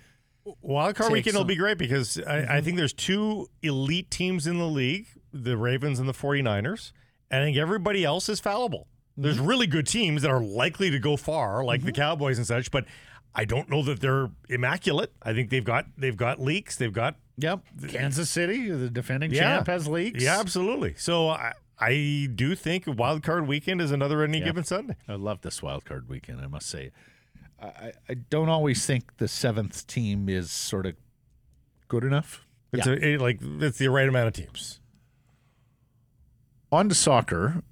[0.61, 2.65] Wild card weekend will be great because I, I mm-hmm.
[2.65, 6.91] think there's two elite teams in the league, the Ravens and the 49ers.
[7.29, 8.87] And I think everybody else is fallible.
[9.15, 9.45] There's mm-hmm.
[9.45, 12.01] really good teams that are likely to go far, like the mm-hmm.
[12.01, 12.85] Cowboys and such, but
[13.35, 15.13] I don't know that they're immaculate.
[15.21, 16.75] I think they've got they've got leaks.
[16.75, 17.63] They've got Yep.
[17.87, 19.55] Kansas City, the defending Yeah.
[19.57, 20.21] champ, has leaks.
[20.21, 20.95] yeah, absolutely.
[20.97, 24.45] So I, I do think wild card weekend is another any Yeah.
[24.45, 24.95] given Sunday.
[25.07, 26.91] I love this wild card weekend, I must say.
[27.61, 30.95] I, I- don't always think the seventh team is sort of
[31.87, 32.45] good enough.
[32.73, 34.79] It's a, it, like it's the right amount of teams.
[36.71, 37.63] On to soccer,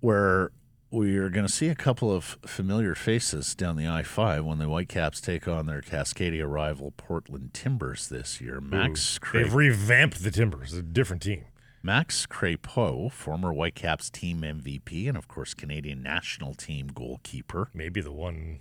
[0.00, 0.52] where
[0.94, 4.58] we are going to see a couple of familiar faces down the I 5 when
[4.58, 8.60] the Whitecaps take on their Cascadia rival Portland Timbers this year.
[8.60, 11.46] Max They've revamped the Timbers, a different team.
[11.82, 17.68] Max Crepeau, former Whitecaps team MVP and, of course, Canadian national team goalkeeper.
[17.74, 18.60] Maybe the one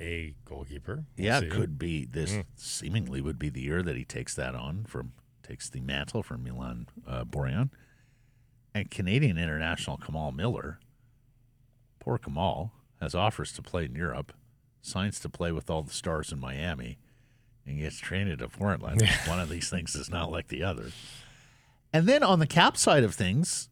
[0.00, 1.04] A goalkeeper.
[1.16, 1.48] We'll yeah, see.
[1.48, 2.38] could be this.
[2.56, 6.42] Seemingly would be the year that he takes that on from takes the mantle from
[6.42, 7.68] Milan uh, Borjan,
[8.74, 10.80] and Canadian international Kamal Miller.
[12.04, 14.34] Poor Kamal has offers to play in Europe,
[14.82, 16.98] signs to play with all the stars in Miami,
[17.64, 19.02] and gets traded to Portland.
[19.26, 20.90] One of these things is not like the other.
[21.94, 23.70] And then on the cap side of things,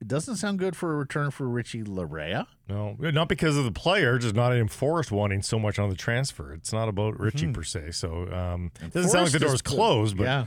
[0.00, 2.48] it doesn't sound good for a return for Richie Laryea.
[2.68, 6.52] No, not because of the player, just not enforced wanting so much on the transfer.
[6.52, 7.92] It's not about Richie per se.
[7.92, 10.46] So um, it doesn't sound like the Forest door is closed, but yeah.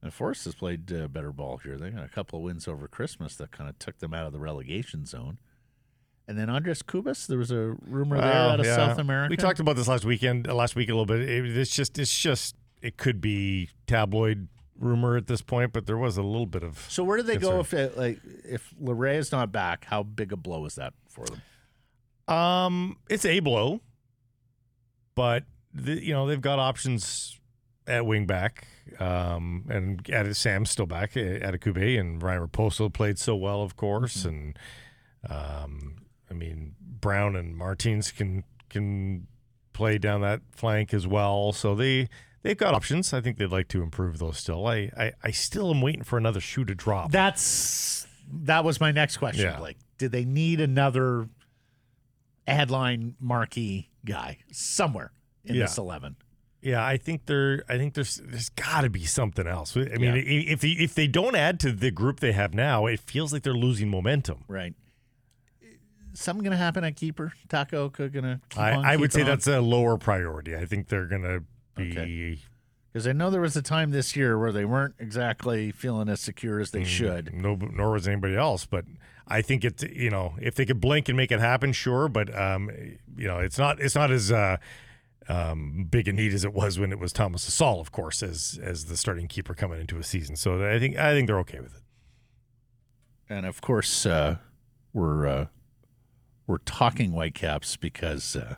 [0.00, 1.76] And Forest has played uh, better ball here.
[1.76, 4.32] They got a couple of wins over Christmas that kind of took them out of
[4.32, 5.38] the relegation zone.
[6.26, 8.76] And then Andres Cubas, there was a rumor there Well, out of yeah.
[8.76, 9.30] South America.
[9.30, 11.20] We talked about this last weekend, uh, last week a little bit.
[11.20, 15.98] It, it's just, it's just, it could be tabloid rumor at this point, but there
[15.98, 16.78] was a little bit of.
[16.88, 19.84] So where do they go if it, like if Laryea is not back?
[19.84, 22.34] How big a blow is that for them?
[22.34, 23.80] Um, it's a blow,
[25.14, 27.38] but the, you know they've got options
[27.86, 28.66] at wing back.
[28.98, 33.76] Um, and at Sam's still back at Akube, and Ryan Raposo played so well, of
[33.76, 34.58] course, and
[35.28, 35.96] um,
[36.34, 39.26] I mean Brown and Martins can can
[39.72, 41.52] play down that flank as well.
[41.52, 42.08] So they
[42.42, 43.12] they've got options.
[43.12, 44.66] I think they'd like to improve those still.
[44.66, 47.10] I I, I still am waiting for another shoe to drop.
[47.12, 49.44] That's that was my next question.
[49.44, 49.58] Yeah.
[49.58, 51.28] Like, did they need another
[52.46, 55.12] headline marquee guy somewhere
[55.44, 55.62] in Yeah.
[55.62, 56.16] this eleven?
[56.62, 57.62] Yeah, I think there.
[57.68, 59.76] I think there's there's got to be something else.
[59.76, 60.52] I mean, Yeah.
[60.54, 63.42] if they, if they don't add to the group they have now, it feels like
[63.42, 64.44] they're losing momentum.
[64.48, 64.74] Right.
[66.14, 67.32] Something gonna happen at keeper?
[67.48, 69.26] Takaoka gonna keep I, on I would say on?
[69.26, 70.56] that's a lower priority.
[70.56, 71.40] I think they're gonna
[71.76, 71.90] be.
[71.92, 72.38] Okay.
[72.92, 76.20] Because I know there was a time this year where they weren't exactly feeling as
[76.20, 76.86] secure as they Mm.
[76.86, 77.34] should.
[77.34, 78.64] No, nor was anybody else.
[78.66, 78.84] But
[79.26, 82.08] I think it's you know if they could blink and make it happen, sure.
[82.08, 82.70] But um,
[83.16, 84.58] you know it's not it's not as uh,
[85.28, 88.60] um, big a need as it was when it was Thomas Hasal, of course, as
[88.62, 90.36] as the starting keeper coming into a season.
[90.36, 91.82] So I think I think they're okay with it.
[93.28, 94.36] And of course, uh,
[94.92, 95.46] we're uh,
[96.46, 98.56] we're talking Whitecaps because uh,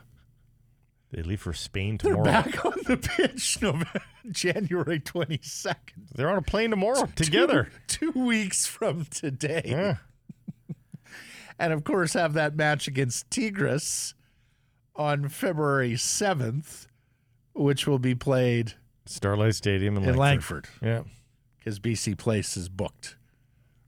[1.12, 2.24] They leave for Spain tomorrow.
[2.24, 6.08] they're back on the pitch November, January twenty second.
[6.14, 7.70] They're on a plane tomorrow together.
[7.86, 9.96] two, weeks from today, Yeah.
[11.58, 14.14] and of course have that match against Tigres
[14.94, 16.86] on February seventh,
[17.54, 20.66] which will be played Starlight Stadium in in Langford.
[20.82, 21.02] Langford Yeah.
[21.58, 23.16] because BC Place is booked.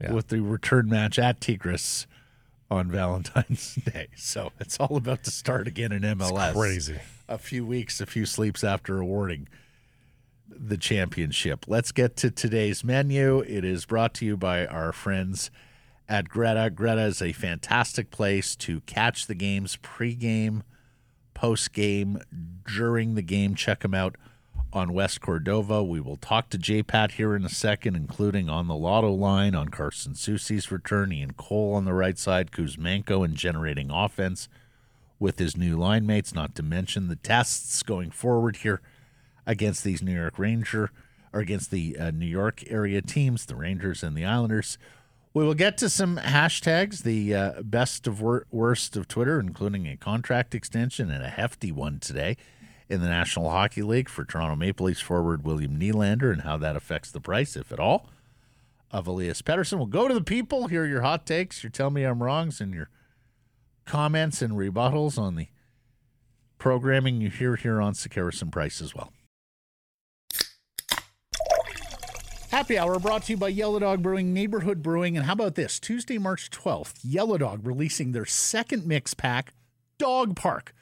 [0.00, 0.12] Yeah.
[0.12, 2.06] with the return match at Tigres
[2.70, 4.09] on Valentine's Day.
[4.16, 6.54] So it's all about to start again in MLS.
[6.54, 6.98] Crazy.
[7.28, 9.48] A few weeks, a few sleeps after awarding
[10.48, 11.66] the championship.
[11.68, 13.40] Let's get to today's menu.
[13.40, 15.50] It is brought to you by our friends
[16.09, 16.70] at Greta.
[16.70, 20.62] Greta is a fantastic place to catch the games pregame,
[21.35, 22.22] postgame,
[22.66, 23.54] during the game.
[23.54, 24.16] Check them out
[24.72, 25.83] on West Cordova.
[25.83, 29.54] We will talk to J Pat here in a second, including on the lotto line,
[29.54, 34.48] on Carson Soucy's return, Ian Cole on the right side, Kuzmenko and generating offense
[35.18, 38.81] with his new line mates, not to mention the tests going forward here
[39.46, 40.90] against these New York Ranger
[41.33, 44.78] or against the uh, New York area teams, the Rangers and the Islanders.
[45.35, 49.87] We will get to some hashtags, the uh, best of wor- worst of Twitter, including
[49.87, 52.37] a contract extension and a hefty one today
[52.88, 56.77] in the National Hockey League for Toronto Maple Leafs forward William Nylander and how that
[56.77, 58.09] affects the price, if at all,
[58.90, 59.77] of Elias Pettersson.
[59.77, 62.72] We'll go to the people, hear your hot takes, your tell me I'm wrongs, and
[62.72, 62.88] your
[63.85, 65.48] comments and rebuttals on the
[66.59, 69.12] programming you hear here on Sekeres and Price as well.
[72.51, 75.16] Happy Hour brought to you by Yellow Dog Brewing, Neighborhood Brewing.
[75.16, 75.79] And how about this?
[75.79, 79.53] Tuesday, March 12th, Yellow Dog releasing their second mix pack,
[79.98, 80.74] Dog Park.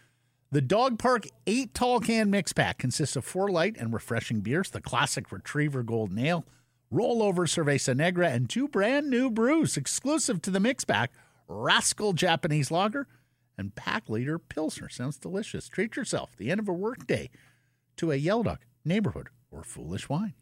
[0.53, 4.71] The Dog Park 8 tall can mix pack consists of four light and refreshing beers,
[4.71, 6.47] the classic Retriever Golden Ale,
[6.93, 11.11] Rollover Cerveza Negra, and two brand new brews exclusive to the mix pack
[11.49, 13.09] Rascal Japanese Lager
[13.59, 14.89] and Pack Leader Pilsner.
[14.89, 15.69] Sounds delicious.
[15.69, 17.29] Treat yourself the end of a workday
[17.97, 20.35] to a Yellow Dog, Neighborhood, or Foolish Wine.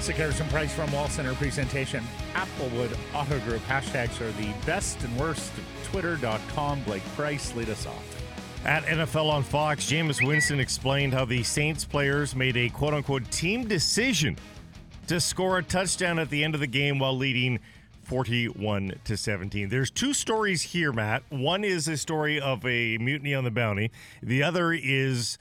[0.00, 2.02] Sekeres and Price from Wall Center presentation.
[2.34, 5.52] Applewood Auto Group hashtags are the best and worst.
[5.84, 6.82] Twitter.com.
[6.84, 8.20] Blake Price, lead us off.
[8.64, 13.30] At NFL on Fox, Jameis Winston explained how the Saints players made a quote unquote
[13.30, 14.36] team decision
[15.06, 17.58] to score a touchdown at the end of the game while leading
[18.02, 19.68] 41 to 17.
[19.68, 21.22] There's two stories here, Matt.
[21.30, 23.90] One is a story of a mutiny on the bounty,
[24.22, 25.38] the other is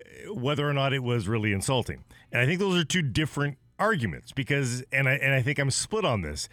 [0.00, 2.04] uh, whether or not it was really insulting.
[2.30, 5.70] And I think those are two different arguments because, and I, and I think I'm
[5.70, 6.48] split on this.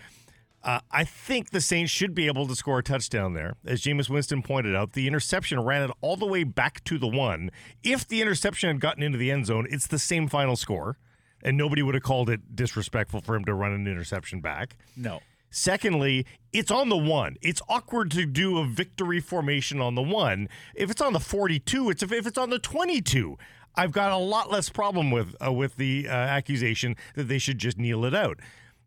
[0.64, 3.56] Uh, I think the Saints should be able to score a touchdown there.
[3.66, 7.08] As Jameis Winston pointed out, the interception ran it all the way back to the
[7.08, 7.52] one.
[7.84, 10.98] If the interception had gotten into the end zone, it's the same final score,
[11.44, 14.76] and nobody would have called it disrespectful for him to run an interception back.
[14.96, 15.22] No.
[15.50, 17.38] Secondly, it's on the one.
[17.42, 20.50] It's awkward to do a victory formation on the one.
[20.76, 23.38] If it's on the 42, it's if it's on the 22.
[23.78, 27.60] I've got a lot less problem with uh, with the uh, accusation that they should
[27.60, 28.40] just kneel it out.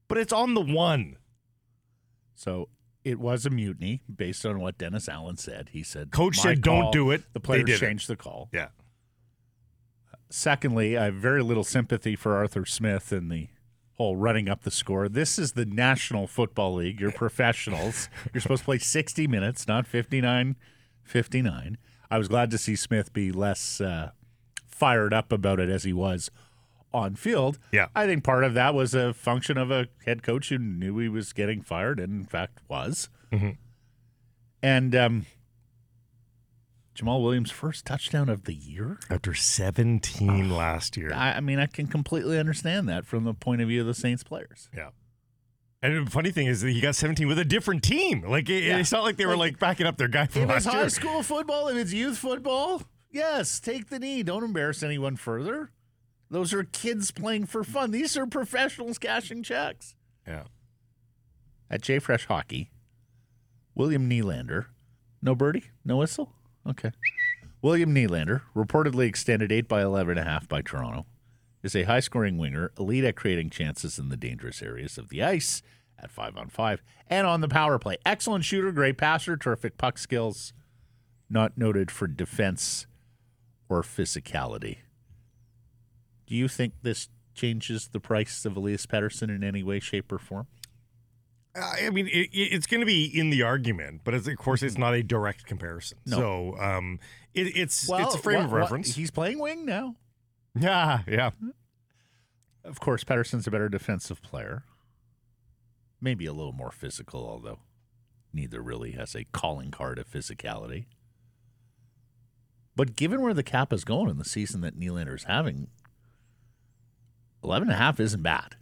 [0.09, 1.17] But it's on the one.
[2.35, 2.69] So
[3.05, 5.71] it was a mutiny based on what Dennis Allen said.
[5.73, 7.79] He said, Coach "My said, "Don't do it." The players did it.
[7.79, 8.49] changed the call.
[8.53, 8.69] Yeah.
[10.29, 13.49] Secondly, I have very little sympathy for Arthur Smith and the
[13.95, 15.09] whole running up the score.
[15.09, 17.01] This is the National Football League.
[17.01, 18.09] You're professionals.
[18.33, 20.57] You're supposed to play 60 minutes, not 59
[21.03, 21.79] 59.
[22.11, 24.11] I was glad to see Smith be less uh,
[24.81, 26.31] fired up about it as he was
[26.93, 27.59] on field.
[27.71, 27.87] Yeah.
[27.95, 31.09] I think part of that was a function of a head coach who knew he
[31.09, 33.09] was getting fired and, in fact, was.
[33.31, 33.59] Mhm.
[34.63, 35.27] And um,
[36.97, 38.99] Jamaal Williams' first touchdown of the year.
[39.09, 41.13] After 17 last year.
[41.15, 43.95] I, I mean, I can completely understand that from the point of view of the
[43.95, 44.69] Saints players.
[44.77, 44.89] Yeah.
[45.83, 48.23] And the funny thing is that he got 17 with a different team.
[48.29, 48.79] Like it, Yeah.
[48.79, 50.89] it's not like they were like backing up their guy from If it's high year.
[50.91, 54.23] school football, if it's youth football, yes, take the knee.
[54.23, 55.71] Don't embarrass anyone further.
[56.31, 57.91] Those are kids playing for fun.
[57.91, 59.95] These are professionals cashing checks.
[60.27, 60.45] Yeah.
[61.69, 62.71] At JFresh Hockey,
[63.75, 64.67] William Nylander,
[65.23, 66.33] no birdie, no whistle.
[66.69, 66.93] Okay.
[67.63, 71.07] William Nylander, reportedly extended 8 by 11 and a half by Toronto,
[71.63, 75.23] is a high scoring winger, elite at creating chances in the dangerous areas of the
[75.23, 75.63] ice
[75.99, 77.97] at 5 on 5 and on the power play.
[78.07, 80.53] Excellent shooter, great passer, terrific puck skills,
[81.29, 82.87] not noted for defense
[83.71, 84.79] or physicality.
[86.27, 90.19] Do you think this changes the price of Elias Pettersson in any way, shape, or
[90.19, 90.47] form?
[91.57, 94.37] I I mean, it, it- it's going to be in the argument, but it's, of
[94.37, 95.99] course, it's not a direct comparison.
[96.07, 96.19] No.
[96.19, 96.99] So um,
[97.35, 98.95] it, it's it's a frame what- of what- reference.
[98.95, 99.97] he's playing wing now.
[100.59, 101.31] Yeah, yeah.
[102.65, 104.65] Of course, Pettersson's a better defensive player.
[106.01, 107.61] Maybe a little more physical, although
[108.33, 110.87] neither really has a calling card of physicality.
[112.81, 115.69] But given where the cap is going in the season that Nylander's having,
[117.45, 118.57] 11 and a half isn't bad.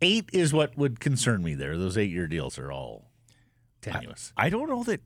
[0.00, 1.76] Eight is what would concern me there.
[1.76, 3.10] Those eight year deals are all
[3.80, 4.32] tenuous.
[4.36, 5.00] I don't know that.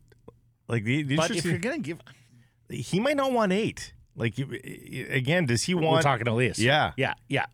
[0.68, 2.00] Like the, the but if you're going to give,
[2.68, 3.94] he might not want eight.
[4.14, 6.02] Like again, does he we're want?
[6.02, 6.58] talking Elias.
[6.58, 6.92] Yeah.
[6.98, 7.14] Yeah.
[7.28, 7.46] Yeah.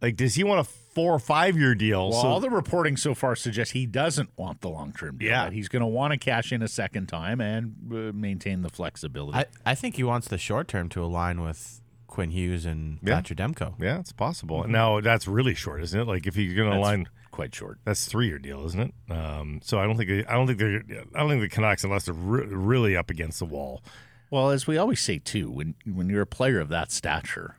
[0.00, 2.10] Like, does he want a four or five year deal?
[2.10, 5.28] Well, so all the reporting so far suggests he doesn't want the long term deal.
[5.28, 5.44] Yeah.
[5.44, 8.68] that he's going to want to cash in a second time and uh, maintain the
[8.70, 9.38] flexibility.
[9.38, 13.16] I, I think he wants the short term to align with Quinn Hughes and Yeah.
[13.16, 13.74] Thatcher Demko.
[13.80, 14.66] yeah, it's possible.
[14.66, 16.06] Now that's really short, isn't it?
[16.06, 17.78] Like if you're going to align quite short.
[17.84, 19.12] That's three year deal, isn't it?
[19.12, 20.82] Um, so I don't think I don't think they're
[21.14, 23.82] I don't think the Canucks unless they're re- really up against the wall.
[24.30, 27.56] Well, as we always say too, when when you're a player of that stature,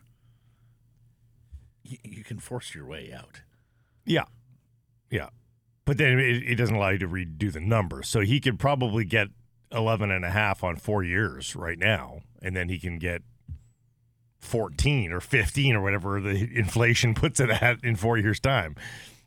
[1.90, 3.42] you, you can force your way out.
[4.06, 4.26] Yeah,
[5.12, 5.30] yeah,
[5.86, 8.08] but then it, it doesn't allow you to redo the numbers.
[8.10, 9.28] So he could probably get
[9.72, 13.22] 11 and a half on four years right now, and then he can get
[14.40, 18.76] 14 or 15 or whatever the inflation puts it at in four years' time.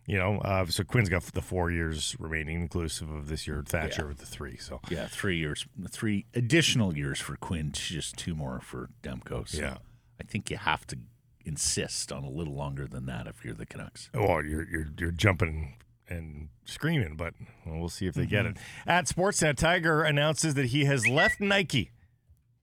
[0.04, 3.62] You know, uh, so Quinn's got the four years remaining, inclusive of this year.
[3.64, 4.08] Thatcher Yeah.
[4.08, 4.56] with the three.
[4.56, 9.46] So Yeah, three years, three additional years for Quinn, just two more for Demko.
[9.48, 9.76] So Yeah.
[10.20, 10.98] I think you have to
[11.44, 14.10] insist on a little longer than that if you're the Canucks.
[14.14, 15.74] Oh, you're you're you're jumping
[16.08, 17.34] and screaming, but
[17.66, 18.56] well, we'll see if they get mm-hmm.
[18.56, 18.90] it.
[18.90, 21.90] At Sportsnet, Tiger announces that he has left Nike,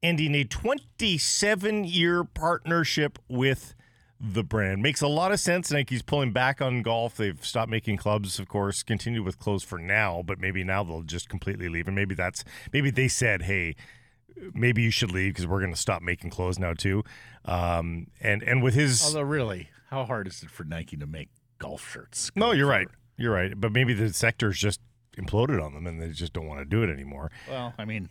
[0.04, 3.76] ending a 27 year partnership with
[4.20, 4.82] the brand.
[4.82, 5.72] Makes a lot of sense.
[5.72, 7.16] Nike's pulling back on golf.
[7.16, 11.04] They've stopped making clubs, of course, continue with clothes for now, but maybe now they'll
[11.04, 11.88] just completely leave.
[11.88, 13.76] And maybe that's maybe they said, hey,
[14.54, 17.04] maybe you should leave because we're going to stop making clothes now too.
[17.46, 21.30] Um, and and with his Although, really, how hard is it for Nike to make
[21.58, 22.32] golf shirts?
[22.36, 23.60] no, you're right, you're right.
[23.60, 24.80] But maybe the sector's just
[25.18, 27.32] imploded on them and they just don't want to do it anymore.
[27.50, 28.10] Well, I mean,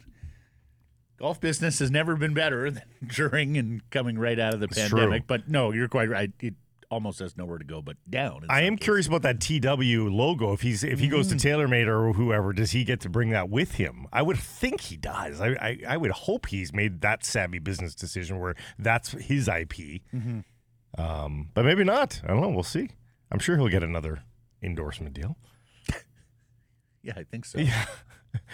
[1.19, 4.79] golf business has never been better than during and coming right out of the It's
[4.79, 5.23] pandemic.
[5.23, 5.25] true.
[5.27, 6.31] But no, you're quite right.
[6.41, 6.55] It
[6.91, 8.47] almost has nowhere to go but down.
[8.49, 8.85] I am cases.
[8.85, 10.53] curious about that TW logo.
[10.53, 11.41] If he's if he goes to Mm.
[11.69, 14.07] TaylorMade or whoever, does he get to bring that with him?
[14.13, 15.41] I would think he does.
[15.41, 20.03] I I, I would hope he's made that savvy business decision where that's his IP.
[20.15, 20.41] Mm-hmm.
[21.01, 22.21] Um, but maybe not.
[22.25, 22.49] I don't know.
[22.49, 22.89] We'll see.
[23.31, 24.23] I'm sure he'll get another
[24.63, 25.37] endorsement deal.
[27.03, 27.59] Yeah, I think so.
[27.59, 27.87] Yeah.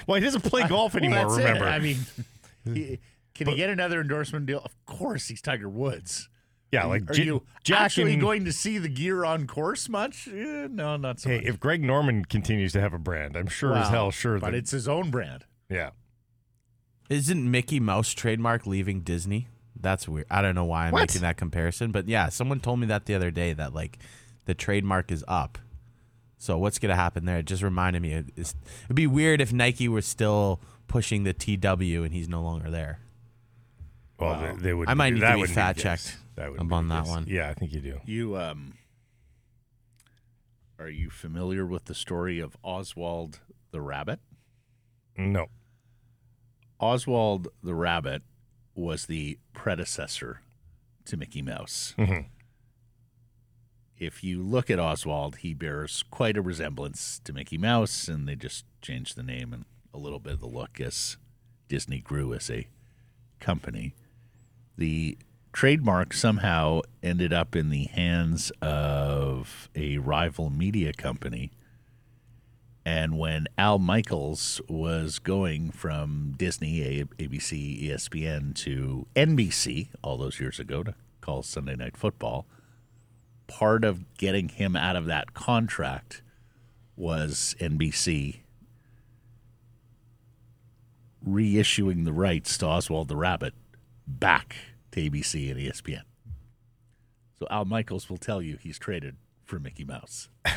[0.07, 1.25] Well, he doesn't play golf Well, anymore.
[1.31, 1.45] that's it.
[1.45, 1.67] remember?
[1.69, 1.97] I mean,
[2.65, 3.01] he,
[3.35, 4.61] can he get another endorsement deal?
[4.65, 6.29] Of course, he's Tiger Woods.
[6.75, 9.89] Yeah, like Are J- you Jack actually and- going to see the gear on course
[9.89, 10.29] much?
[10.29, 11.39] Eh, no, not so much.
[11.39, 11.55] Hey, much.
[11.55, 14.55] if Greg Norman continues to have a brand, I'm sure as hell sure but that
[14.57, 15.45] it's his own brand.
[15.69, 15.91] yeah.
[17.11, 19.49] Isn't Mickey Mouse trademark leaving Disney?
[19.79, 20.27] That's weird.
[20.31, 21.01] I don't know why I'm What?
[21.11, 23.99] making that comparison, but yeah, someone told me that the other day that like
[24.47, 25.59] the trademark is up.
[26.39, 27.39] So what's gonna happen there?
[27.39, 28.13] It just reminded me.
[28.13, 28.55] It, it's,
[28.85, 33.01] it'd be weird if Nike was still pushing the TW and he's no longer there.
[34.19, 34.89] Well, they, they would.
[34.89, 36.17] I might need that to be wouldn't fact checked case.
[36.37, 37.11] That would up be on that case.
[37.11, 37.25] one.
[37.29, 38.01] Yeah, I think you do.
[38.05, 38.75] You um,
[40.79, 44.21] are you familiar with the story of Oswald the rabbit?
[45.17, 45.47] No.
[46.81, 48.23] Oswald the rabbit
[48.75, 50.41] was the predecessor
[51.05, 51.95] to Mickey Mouse.
[51.97, 52.27] Mhm.
[53.97, 58.35] If you look at Oswald, he bears quite a resemblance to Mickey Mouse, and they
[58.35, 59.65] just changed the name and
[59.95, 61.17] a little bit of the look as
[61.69, 62.67] Disney grew as a
[63.39, 63.95] company.
[64.77, 65.17] The
[65.55, 71.53] trademark somehow ended up in the hands of a rival media company.
[72.85, 80.59] And when Al Michaels was going from Disney, ABC, ESPN to NBC all those years
[80.59, 82.47] ago to call Sunday Night Football,
[83.47, 86.21] part of getting him out of that contract
[86.97, 88.41] was NBC
[91.27, 93.55] reissuing the rights to Oswald the Rabbit
[94.07, 94.57] back
[94.95, 96.03] to ABC and ESPN.
[97.39, 100.29] So Al Michaels will tell you he's traded for Mickey Mouse.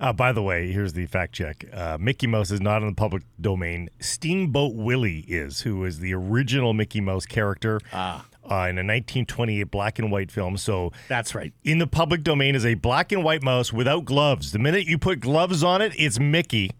[0.00, 1.64] Uh, by the way, here's the fact check.
[1.72, 3.88] Uh, Mickey Mouse is not in the public domain.
[4.00, 9.64] Steamboat Willie is, who is the original Mickey Mouse character Ah, uh, in a 1928
[9.70, 10.56] black and white film.
[10.56, 11.52] So that's right.
[11.62, 14.50] in the public domain is a black and white mouse without gloves.
[14.50, 16.72] The minute you put gloves on it, it's Mickey.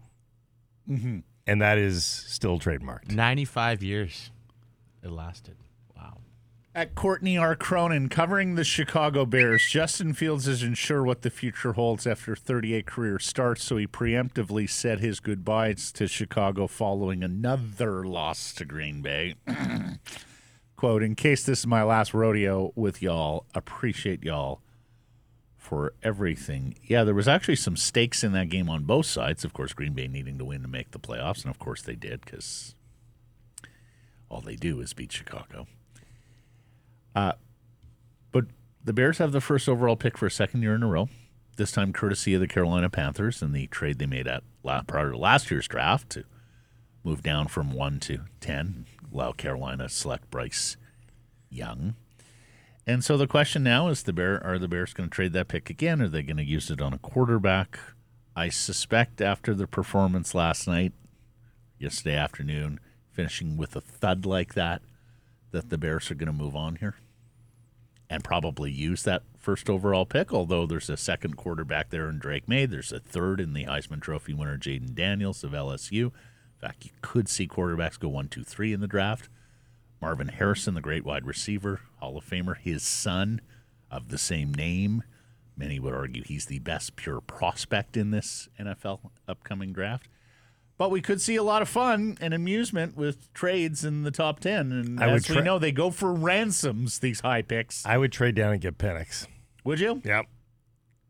[0.89, 1.19] Mm-hmm.
[1.45, 3.11] And that is still trademarked.
[3.13, 4.31] Ninety-five years
[5.01, 5.55] it lasted.
[6.77, 7.55] At Courtney R.
[7.55, 12.85] Cronin covering the Chicago Bears, Justin Fields isn't sure what the future holds after 38
[12.85, 19.01] career starts, so he preemptively said his goodbyes to Chicago following another loss to Green
[19.01, 19.33] Bay.
[20.75, 24.61] Quote, in case this is my last rodeo with y'all, appreciate y'all
[25.55, 26.77] for everything.
[26.83, 29.43] Yeah, there was actually some stakes in that game on both sides.
[29.43, 31.95] Of course, Green Bay needing to win to make the playoffs, and of course they
[31.95, 32.75] did because
[34.29, 35.65] all they do is beat Chicago.
[37.17, 37.31] Uh,
[38.31, 38.45] but
[38.83, 41.09] the Bears have the first overall pick for a second year in a row.
[41.55, 44.43] This time, courtesy of the Carolina Panthers and the trade they made at
[44.85, 46.25] prior to last year's draft to
[47.03, 50.77] move down from one to ten, allow Carolina select Bryce
[51.49, 51.95] Young.
[52.85, 55.47] And so the question now is: the Bear are the Bears going to trade that
[55.47, 56.03] pick again?
[56.03, 57.79] Are they going to use it on a quarterback?
[58.35, 60.93] I suspect after the performance last night,
[61.79, 64.83] yesterday afternoon, finishing with a thud like that,
[65.49, 66.93] that the Bears are going to move on here
[68.09, 70.33] and probably use that first overall pick.
[70.33, 74.01] Although there's a second quarterback there in Drake Maye, there's a third in the Heisman
[74.01, 76.05] Trophy winner Jayden Daniels of LSU.
[76.05, 76.11] In
[76.61, 79.29] fact, you could see quarterbacks go one, two, three in the draft.
[80.01, 83.41] Marvin Harrison, the great wide receiver, Hall of Famer, his son
[83.89, 85.03] of the same name.
[85.55, 90.07] Many would argue he's the best pure prospect in this NFL upcoming draft.
[90.77, 94.39] But we could see a lot of fun and amusement with trades in the top
[94.39, 94.71] 10.
[94.71, 97.83] And I would as we know, they go for ransoms, these high picks.
[97.85, 99.25] I would trade down and get Penix.
[99.63, 100.01] Would you?
[100.05, 100.25] Yep.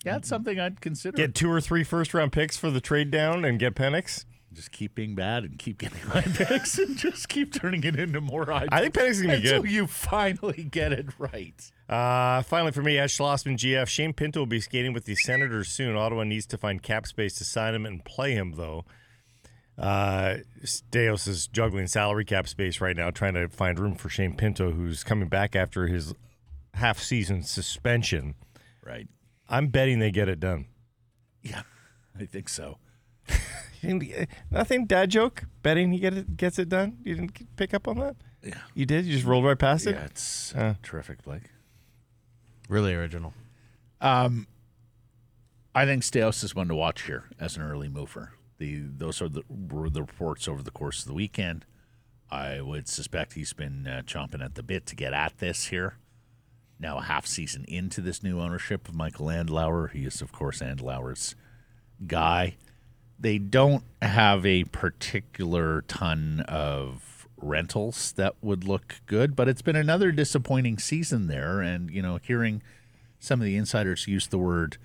[0.06, 1.18] Yeah, that's something I'd consider.
[1.18, 4.24] Get two or three first round picks for the trade down and get Penix.
[4.54, 8.22] Just keep being bad and keep getting high picks and just keep turning it into
[8.22, 9.72] more high I think picks Penix is gonna be until good.
[9.72, 11.72] you finally get it right.
[11.90, 13.88] Uh, finally, for me, Ash Schlossman, GF.
[13.88, 15.98] Shane Pinto will be skating with the Senators soon.
[15.98, 18.86] Ottawa needs to find cap space to sign him and play him, though.
[19.78, 24.36] Uh, Staios is juggling salary cap space right now, trying to find room for Shane
[24.36, 26.14] Pinto, who's coming back after his
[26.74, 28.34] half season suspension.
[28.84, 29.08] Right.
[29.50, 30.66] I'm betting they get it done.
[31.44, 31.62] Yeah,
[32.20, 32.80] I think so.
[34.52, 35.44] Nothing dad joke.
[35.62, 36.98] Betting he get it, gets it done.
[37.04, 38.16] You didn't pick up on that.
[38.44, 38.56] Yeah.
[38.74, 39.06] You did.
[39.06, 39.92] You just rolled right past it.
[39.96, 40.76] Yeah, it's Uh.
[40.82, 41.44] terrific, Blake.
[42.70, 43.34] Really original.
[44.02, 44.48] Um,
[45.76, 48.32] I think Staios is one to watch here as an early mover.
[48.58, 51.66] The those are the were the reports over the course of the weekend.
[52.30, 55.96] I would suspect he's been uh, chomping at the bit to get at this here.
[56.80, 60.60] Now a half season into this new ownership of Michael Andlauer, he is of course
[60.60, 61.36] Andlauer's
[62.06, 62.58] guy.
[63.20, 69.76] They don't have a particular ton of rentals that would look good, but it's been
[69.76, 71.62] another disappointing season there.
[71.62, 72.62] And you know, hearing
[73.20, 74.78] some of the insiders use the word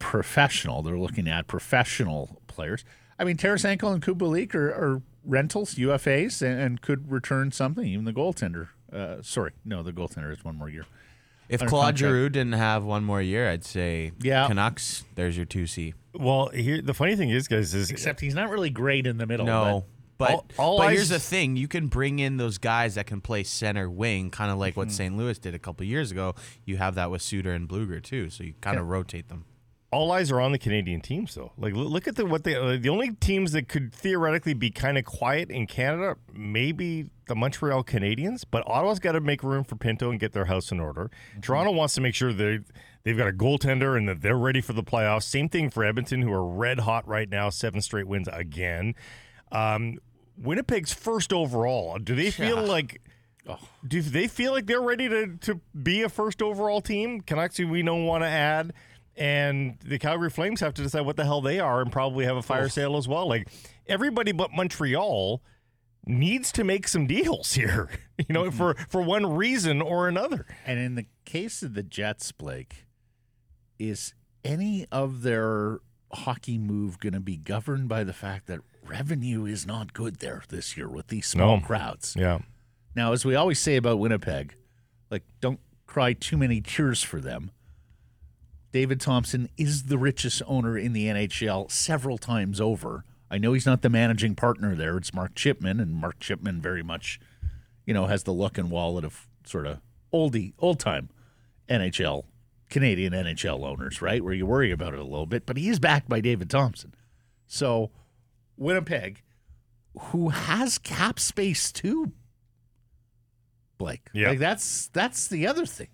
[0.00, 0.82] professional.
[0.82, 2.84] They're looking at professional players.
[3.18, 7.84] I mean, Tarasenko and Kubalik are, are rentals, UFAs, and, and could return something.
[7.86, 8.68] Even the goaltender.
[8.92, 10.84] Uh, sorry, no, the goaltender is one more year.
[11.48, 11.98] If Claude contract.
[11.98, 14.46] Giroux didn't have one more year, I'd say Yeah.
[14.48, 15.04] Canucks.
[15.14, 15.94] There's your two C.
[16.14, 19.26] Well, here the funny thing is, guys, is Except he's not really great in the
[19.26, 19.46] middle.
[19.46, 19.84] No,
[20.16, 23.06] but All- all but I here's the thing: you can bring in those guys that
[23.06, 24.80] can play center wing, kind of like Mm-hmm.
[24.80, 25.16] what St.
[25.16, 26.34] Louis did a couple years ago.
[26.64, 29.44] You have that with Suter and Blueger too, so you kind of rotate them.
[29.92, 31.52] All eyes are on the Canadian teams, though.
[31.58, 34.96] Like, look at the what they uh, the only teams that could theoretically be kind
[34.96, 39.76] of quiet in Canada, maybe the Montreal Canadiens, but Ottawa's got to make room for
[39.76, 41.10] Pinto and get their house in order.
[41.42, 42.60] Toronto wants to make sure they
[43.02, 45.24] they've got a goaltender and that they're ready for the playoffs.
[45.24, 48.94] Same thing for Edmonton, who are red hot right now, seven straight wins again.
[49.50, 49.98] Um,
[50.36, 51.98] Winnipeg's first overall.
[51.98, 53.00] Do they feel like?
[53.86, 57.20] Do they feel like they're ready to, to be a first overall team?
[57.20, 58.72] Canucks, we don't want to add,
[59.20, 62.38] and the Calgary Flames have to decide what the hell they are and probably have
[62.38, 63.28] a fire sale as well.
[63.28, 63.48] Like
[63.86, 65.42] everybody but Montreal
[66.06, 68.56] needs to make some deals here, you know, mm-hmm.
[68.56, 70.46] for for one reason or another.
[70.66, 72.86] And in the case of the Jets, Blake,
[73.78, 75.80] is any of their
[76.12, 80.42] hockey move going to be governed by the fact that revenue is not good there
[80.48, 81.66] this year with these small No.
[81.66, 82.16] crowds?
[82.18, 82.38] Yeah.
[82.96, 84.54] Now, as we always say about Winnipeg,
[85.10, 87.50] like don't cry too many tears for them.
[88.72, 93.04] David Thompson is the richest owner in the NHL several times over.
[93.30, 94.96] I know he's not the managing partner there.
[94.96, 97.20] It's Mark Chipman, and Mark Chipman very much,
[97.84, 99.80] you know, has the look and wallet of sort of
[100.12, 101.08] oldie, old time
[101.68, 102.24] NHL,
[102.68, 104.22] Canadian NHL owners, right?
[104.22, 106.94] Where you worry about it a little bit, but he is backed by David Thompson.
[107.46, 107.90] So,
[108.56, 109.22] Winnipeg,
[109.98, 112.12] who has cap space too,
[113.78, 114.08] Blake.
[114.12, 114.28] Yeah.
[114.30, 115.88] Like that's that's the other thing.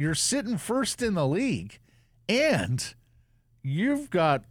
[0.00, 1.78] You're sitting first in the league,
[2.28, 2.94] and
[3.62, 4.44] you've got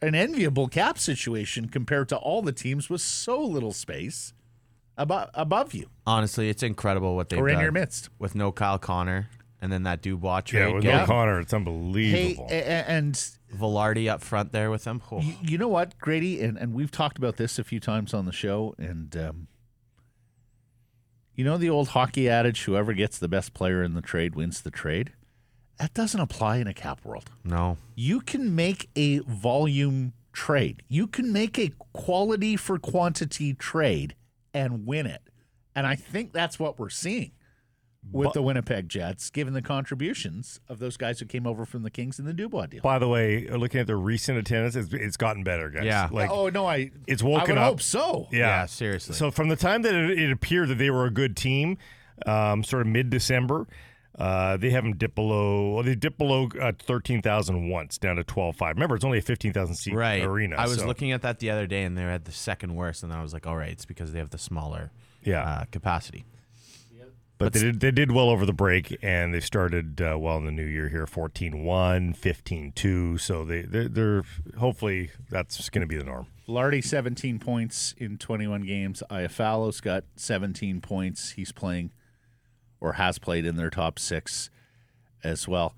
[0.00, 4.32] an enviable cap situation compared to all the teams with so little space
[4.98, 8.10] above above you Honestly, it's incredible what they've or in done your midst.
[8.18, 9.28] with no Kyle Connor
[9.60, 10.60] and then that Dubois trade.
[10.68, 11.02] Yeah, with Get Yeah.
[11.04, 12.48] O'Connor, it's unbelievable.
[12.50, 13.14] a- a- and
[13.56, 15.00] Vilardi up front there with them.
[15.12, 18.12] Oh, you, you know what, Grady, and, and we've talked about this a few times
[18.12, 19.46] on the show, and um,
[21.34, 24.60] you know the old hockey adage: whoever gets the best player in the trade wins
[24.60, 25.12] the trade.
[25.78, 27.30] That doesn't apply in a cap world.
[27.44, 30.82] no, You can make a volume trade.
[30.88, 34.14] You can make a quality for quantity trade
[34.54, 35.22] and win it.
[35.74, 37.32] And I think that's what we're seeing
[38.10, 41.82] with But- the Winnipeg Jets, given the contributions of those guys who came over from
[41.82, 42.82] the Kings in the Dubois deal.
[42.82, 45.84] By the way, looking at their recent attendance, it's, it's gotten better, guys.
[45.84, 46.08] Yeah.
[46.10, 47.68] Like, oh no, I it's I woken would up.
[47.68, 48.28] hope so.
[48.32, 48.38] Yeah.
[48.38, 49.14] Yeah, seriously.
[49.14, 51.78] So from the time that it, it appeared that they were a good team,
[52.26, 53.66] um, sort of mid December,
[54.18, 55.74] uh, they haven't dipped below.
[55.74, 58.76] Well, they dipped below uh, thirteen thousand once, down to twelve five.
[58.76, 60.22] Remember, it's only a fifteen thousand seat right.
[60.22, 60.56] arena.
[60.56, 63.02] I was so- looking at that the other day, and they had the second worst,
[63.02, 64.90] and then I was like, all right, it's because they have the smaller
[65.24, 66.24] Yeah, uh, capacity.
[67.44, 70.44] But they did, they did well over the break, and they started uh, well in
[70.44, 73.20] the new year here 14-1, 15-2.
[73.20, 74.22] So they they're, they're
[74.58, 76.26] hopefully that's going to be the norm.
[76.46, 79.02] Lardy, 17 points in 21 games.
[79.10, 81.30] Iafallo's got 17 points.
[81.32, 81.92] He's playing
[82.80, 84.50] or has played in their top six
[85.22, 85.74] as well.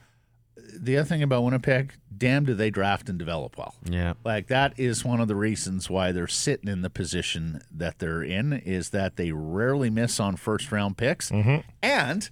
[0.57, 3.74] The other thing about Winnipeg, damn, do they draft and develop well.
[3.84, 4.14] Yeah.
[4.24, 8.22] Like that is one of the reasons why they're sitting in the position that they're
[8.22, 11.68] in is that they rarely miss on first round picks mm-hmm.
[11.82, 12.30] and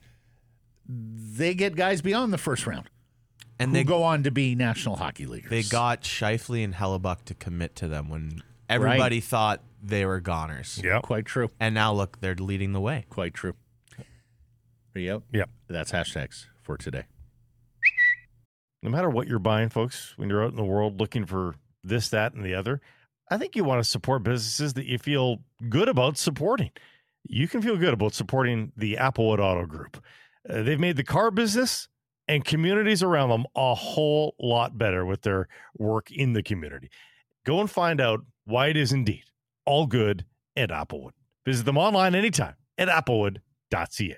[0.88, 2.88] they get guys beyond the first round.
[3.58, 5.50] And who they go on to be national hockey leaguers.
[5.50, 10.80] they got Scheifele and Hellebuyck to commit to them when everybody thought they were goners.
[10.82, 11.00] Yeah.
[11.00, 11.48] quite true.
[11.60, 13.04] And now look, they're leading the way.
[13.10, 13.54] Quite true.
[14.94, 15.22] Yep.
[15.32, 15.50] Yep.
[15.68, 17.04] That's hashtags for today.
[18.82, 21.54] No matter what you're buying, folks, when you're out in the world looking for
[21.84, 22.80] this, that, and the other,
[23.30, 26.70] I think you want to support businesses that you feel good about supporting.
[27.24, 30.02] You can feel good about supporting the Applewood Auto Group.
[30.48, 31.88] Uh, they've made the car business
[32.26, 36.90] and communities around them a whole lot better with their work in the community.
[37.44, 39.24] Go and find out why it is indeed
[39.64, 40.24] all good
[40.56, 41.12] at Applewood.
[41.44, 44.16] Visit them online anytime at applewood.ca.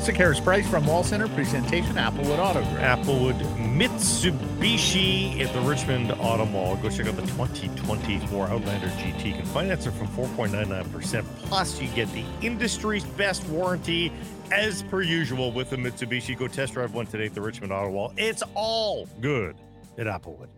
[0.00, 2.80] Sekeres Price from Wall Center presentation Applewood Auto Group.
[2.80, 3.38] Applewood
[3.76, 6.76] Mitsubishi at the Richmond Auto Mall.
[6.76, 9.26] Go check out the 2024 Outlander GT.
[9.26, 11.22] You can finance it from 4.99%.
[11.42, 14.10] Plus, you get the industry's best warranty
[14.50, 16.34] as per usual with the Mitsubishi.
[16.34, 18.14] Go test drive one today at the Richmond Auto Mall.
[18.16, 19.54] It's all good
[19.98, 20.48] at Applewood.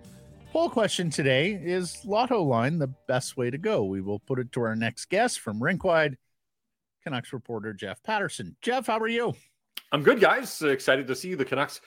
[0.52, 3.82] Poll question today is Lotto line the best way to go?
[3.82, 6.16] We will put it to our next guest from Rink Wide,
[7.02, 8.56] Canucks reporter Jeff Paterson.
[8.62, 9.34] Jeff, how are you?
[9.90, 10.62] I'm good, guys.
[10.62, 11.80] Uh, excited to see the Canucks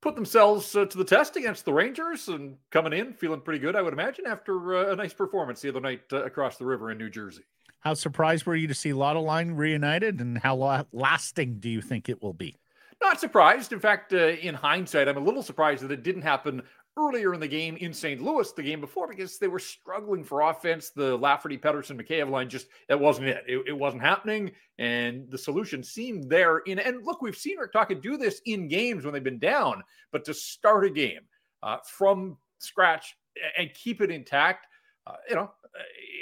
[0.00, 3.76] put themselves uh, to the test against the Rangers and coming in feeling pretty good,
[3.76, 6.90] I would imagine, after uh, a nice performance the other night uh, across the river
[6.90, 7.44] in New Jersey.
[7.80, 11.80] How surprised were you to see Lotto line reunited, and how la- lasting do you
[11.80, 12.56] think it will be?
[13.00, 13.72] Not surprised.
[13.72, 16.62] In fact, uh, in hindsight, I'm a little surprised that it didn't happen
[16.98, 18.20] earlier in the game in St.
[18.20, 20.90] Louis the game before because they were struggling for offense.
[20.90, 23.44] The Lafferty, Pettersson, Mikheyev line just that wasn't it.
[23.46, 23.64] it.
[23.68, 26.58] It wasn't happening, and the solution seemed there.
[26.58, 29.82] In and look, we've seen Rick Tocchet do this in games when they've been down,
[30.10, 31.22] but to start a game
[31.62, 33.16] uh, from scratch
[33.56, 34.66] and keep it intact,
[35.06, 35.50] uh, you know,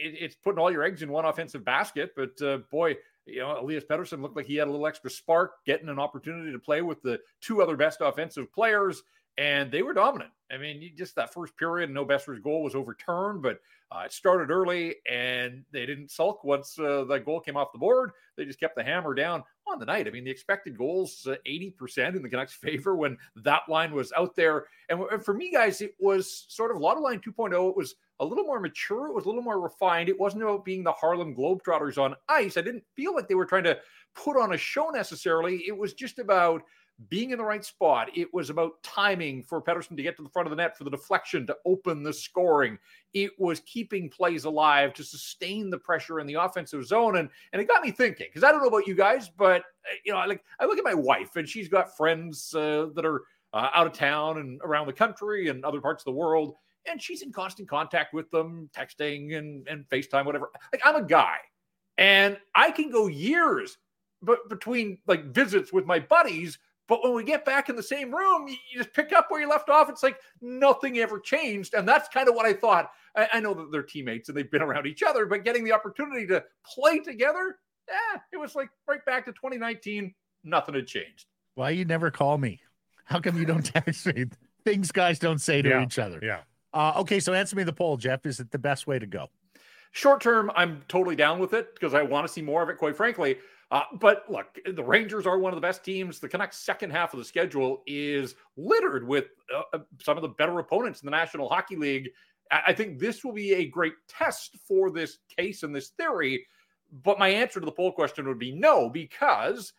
[0.02, 2.12] it, it's putting all your eggs in one offensive basket.
[2.16, 2.96] But uh, boy.
[3.26, 6.50] You know, Elias Pettersson looked like he had a little extra spark, getting an opportunity
[6.50, 9.04] to play with the two other best offensive players
[9.40, 10.30] and they were dominant.
[10.52, 13.58] I mean, just that first period, no Boeser's goal was overturned, but
[13.90, 17.78] uh, it started early and they didn't sulk once uh, the goal came off the
[17.78, 18.10] board.
[18.36, 20.06] They just kept the hammer down on the night.
[20.06, 24.12] I mean, the expected goals uh, 80% in the Canucks' favor when that line was
[24.12, 24.66] out there.
[24.90, 27.70] And for me, guys, it was sort of Lotto Line 2.0.
[27.70, 29.06] It was a little more mature.
[29.06, 30.10] It was a little more refined.
[30.10, 32.58] It wasn't about being the Harlem Globetrotters on ice.
[32.58, 33.78] I didn't feel like they were trying to
[34.14, 35.64] put on a show necessarily.
[35.66, 36.62] It was just about
[37.08, 38.10] being in the right spot.
[38.14, 40.84] It was about timing for Pettersson to get to the front of the net for
[40.84, 42.78] the deflection to open the scoring.
[43.14, 47.16] It was keeping plays alive to sustain the pressure in the offensive zone.
[47.16, 49.94] And and it got me thinking because I don't know about you guys, but uh,
[50.04, 53.06] you know, I like I look at my wife and she's got friends uh, that
[53.06, 53.22] are
[53.52, 56.54] uh, out of town and around the country and other parts of the world,
[56.86, 60.50] and she's in constant contact with them, texting and and FaceTime, whatever.
[60.72, 61.36] Like I'm a guy,
[61.98, 63.78] and I can go years,
[64.22, 66.58] but between like visits with my buddies
[66.90, 69.48] but when we get back in the same room, you, just pick up where you
[69.48, 69.88] left off.
[69.88, 71.74] It's like nothing ever changed.
[71.74, 72.90] And that's kind of what I thought.
[73.16, 75.70] I, I, know that they're teammates and they've been around each other, but getting the
[75.70, 80.12] opportunity to play together, yeah, it was like right back to 2019.
[80.42, 81.26] Nothing had changed.
[81.54, 82.58] Why you never call me?
[83.04, 84.24] How come you don't text me?
[84.64, 85.84] Things guys don't say to Yeah.
[85.84, 86.18] each other.
[86.20, 86.40] Yeah.
[86.74, 88.26] Uh, okay, so answer me the poll, Jeff.
[88.26, 89.28] Is it the best way to go?
[89.92, 92.78] Short term, I'm totally down with it because I want to see more of it,
[92.78, 93.38] quite frankly.
[93.70, 96.18] Uh, but look, the Rangers are one of the best teams.
[96.18, 100.58] The Canucks' second half of the schedule is littered with uh, some of the better
[100.58, 102.10] opponents in the National Hockey League.
[102.50, 106.46] I, I think this will be a great test for this case and this theory.
[107.04, 109.72] But my answer to the poll question would be no, because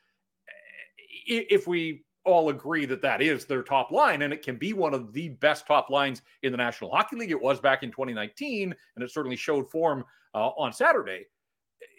[1.28, 4.94] if we all agree that that is their top line and it can be one
[4.94, 8.74] of the best top lines in the National Hockey League, it was back in 2019,
[8.96, 11.26] and it certainly showed form uh, on Saturday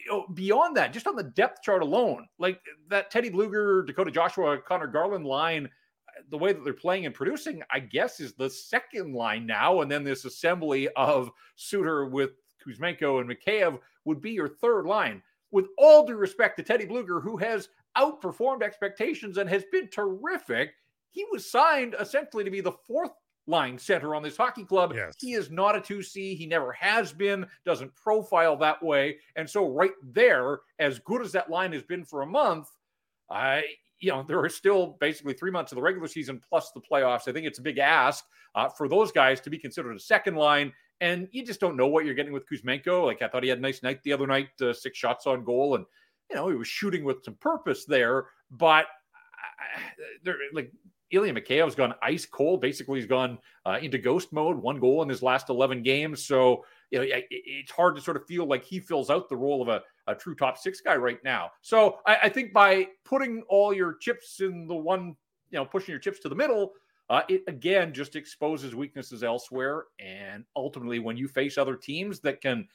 [0.05, 4.11] you know, beyond that, just on the depth chart alone, like that Teddy Blueger, Dakota
[4.11, 5.69] Joshua, Conor Garland line,
[6.31, 9.81] the way that they're playing and producing, I guess, is the second line now.
[9.81, 12.31] And then this assembly of Suter with
[12.67, 15.23] Kuzmenko and Mikheyev would be your third line.
[15.51, 20.73] With all due respect to Teddy Blueger, who has outperformed expectations and has been terrific,
[21.11, 23.13] he was signed essentially to be the fourth
[23.47, 24.93] line center on this hockey club.
[24.95, 25.15] Yes.
[25.19, 26.37] He is not a 2C.
[26.37, 29.19] He never has been, doesn't profile that way.
[29.37, 32.69] And so, right there, as good as that line has been for a month,
[33.31, 33.65] I,
[33.99, 37.29] you know, there are still basically three months of the regular season plus the playoffs.
[37.29, 38.25] I think it's a big ask
[38.55, 40.73] uh, for those guys to be considered a second line.
[41.01, 43.05] And you just don't know what you're getting with Kuzmenko.
[43.05, 45.43] Like I thought he had a nice night the other night, uh, six shots on
[45.43, 45.85] goal, and
[46.31, 48.27] you know he was shooting with some purpose there.
[48.53, 49.81] But uh,
[50.23, 50.71] they're like
[51.13, 52.61] Ilya Mikheyev's gone ice cold.
[52.61, 54.57] Basically, he's gone uh, into ghost mode.
[54.57, 56.25] One goal in his last 11 games.
[56.25, 59.37] So, you know, it- it's hard to sort of feel like he fills out the
[59.37, 61.51] role of a, a true top six guy right now.
[61.61, 65.15] So I, I think by putting all your chips in the one,
[65.51, 66.73] you know, pushing your chips to the middle,
[67.11, 69.85] uh, it again just exposes weaknesses elsewhere.
[70.01, 72.67] And ultimately, when you face other teams that can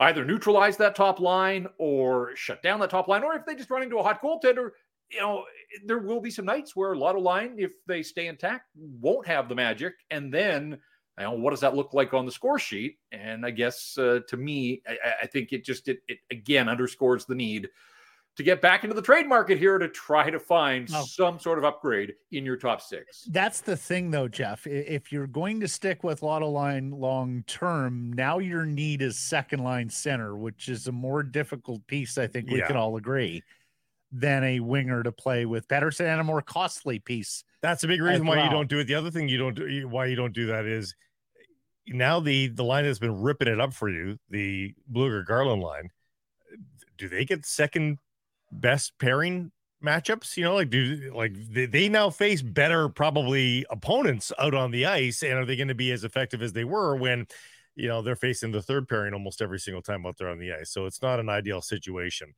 [0.00, 3.70] either neutralize that top line or shut down that top line, or if they just
[3.70, 4.70] run into a hot goaltender,
[5.10, 5.44] you know,
[5.86, 9.54] there will be some nights where Lotto line, if they stay intact, won't have the
[9.54, 9.94] magic.
[10.10, 10.78] And then,
[11.18, 12.98] you know, what does that look like on the score sheet?
[13.12, 17.26] And I guess uh, to me, I, I, think it just, it, it again underscores
[17.26, 17.68] the need
[18.36, 21.04] to get back into the trade market here to try to find oh.
[21.04, 23.22] some sort of upgrade in your top six.
[23.30, 24.66] That's the thing, though, Jeff.
[24.66, 29.62] If you're going to stick with Lotto Line long term, now your need is second
[29.62, 32.18] line center, which is a more difficult piece.
[32.18, 32.66] I think we yeah.
[32.66, 33.44] can all agree
[34.14, 37.42] than a winger to play with Pettersson and a more costly piece.
[37.62, 38.44] That's a big reason why well.
[38.44, 38.84] you don't do it.
[38.84, 40.94] The other thing you don't do why you don't do that is
[41.88, 45.90] now the the line has been ripping it up for you, the Blueger Garland line.
[46.96, 47.98] Do they get second
[48.52, 49.50] best pairing
[49.84, 50.36] matchups?
[50.36, 54.86] You know, like do like they, they now face better probably opponents out on the
[54.86, 57.26] ice, and are they going to be as effective as they were when?
[57.76, 60.52] You know, they're facing the third pairing almost every single time out there on the
[60.52, 60.70] ice.
[60.70, 62.32] So it's not an ideal situation.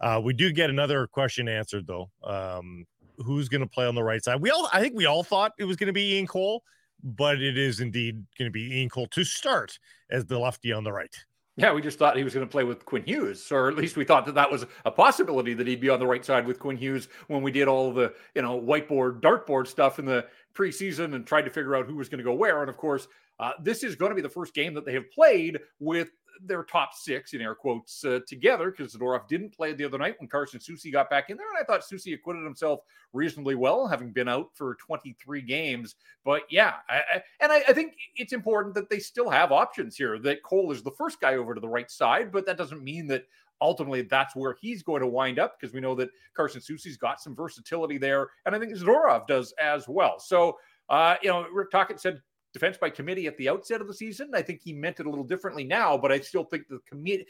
[0.00, 2.10] Uh, we do get another question answered though.
[2.24, 2.86] Um,
[3.18, 4.40] who's going to play on the right side?
[4.40, 6.62] We all, I think, we all thought it was going to be Ian Cole,
[7.02, 9.78] but it is indeed going to be Ian Cole to start
[10.10, 11.14] as the lefty on the right.
[11.56, 13.96] Yeah, we just thought he was going to play with Quinn Hughes, or at least
[13.96, 16.58] we thought that that was a possibility that he'd be on the right side with
[16.58, 21.14] Quinn Hughes when we did all the you know whiteboard, dartboard stuff in the preseason
[21.14, 22.62] and tried to figure out who was going to go where.
[22.62, 25.10] And of course, uh, this is going to be the first game that they have
[25.10, 26.10] played with
[26.44, 30.16] their top six in air quotes uh, together because Zadorov didn't play the other night
[30.18, 32.80] when Carson Soucy got back in there, and I thought Soucy acquitted himself
[33.12, 35.96] reasonably well, having been out for 23 games.
[36.24, 39.96] But yeah, I, I, and I, I, think it's important that they still have options
[39.96, 40.18] here.
[40.18, 43.06] That Cole is the first guy over to the right side, but that doesn't mean
[43.08, 43.24] that
[43.60, 47.20] ultimately that's where he's going to wind up because we know that Carson Soucy's got
[47.20, 50.18] some versatility there, and I think Zadorov does as well.
[50.18, 50.58] So.
[50.88, 52.20] Uh, you know, Rick Tocchet said
[52.52, 54.30] defense by committee at the outset of the season.
[54.34, 57.26] I think he meant it a little differently now, but I still think the committee,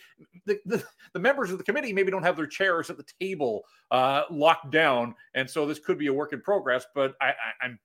[0.46, 3.64] the, the, the, members of the committee maybe don't have their chairs at the table
[3.90, 5.14] uh, locked down.
[5.34, 7.78] And so this could be a work in progress, but I, I, am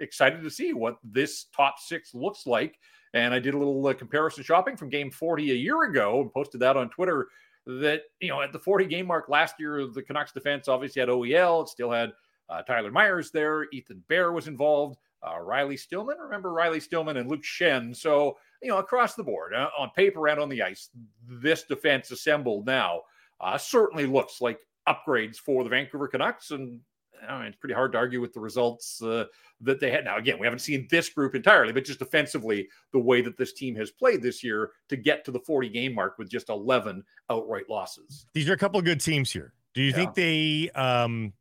[0.00, 2.78] excited to see what this top six looks like.
[3.14, 6.32] And I did a little uh, comparison shopping from game 40 a year ago and
[6.32, 7.28] posted that on Twitter
[7.66, 11.08] that, you know, at the 40 game mark last year, the Canucks defense obviously had
[11.08, 11.62] OEL.
[11.62, 12.12] It still had
[12.48, 13.66] uh, Tyler Myers there.
[13.72, 16.18] Ethan Bear was involved uh, Riley Stillman.
[16.18, 17.94] Remember Riley Stillman and Luke Schenn.
[17.96, 20.90] So, you know, across the board, uh, on paper and on the ice,
[21.28, 23.02] this defense assembled now
[23.40, 26.50] uh, certainly looks like upgrades for the Vancouver Canucks.
[26.50, 26.80] And
[27.28, 29.24] I mean, it's pretty hard to argue with the results uh,
[29.60, 30.04] that they had.
[30.04, 33.52] Now, again, we haven't seen this group entirely, but just defensively, the way that this
[33.52, 37.04] team has played this year to get to the 40 game mark with just 11
[37.30, 38.26] outright losses.
[38.32, 39.52] These are a couple of good teams here.
[39.74, 39.96] Do you yeah.
[39.96, 41.32] think they um,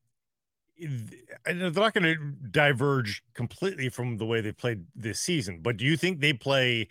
[1.45, 2.15] they're not going to
[2.49, 6.87] diverge completely from the way they played this season, but do you think they play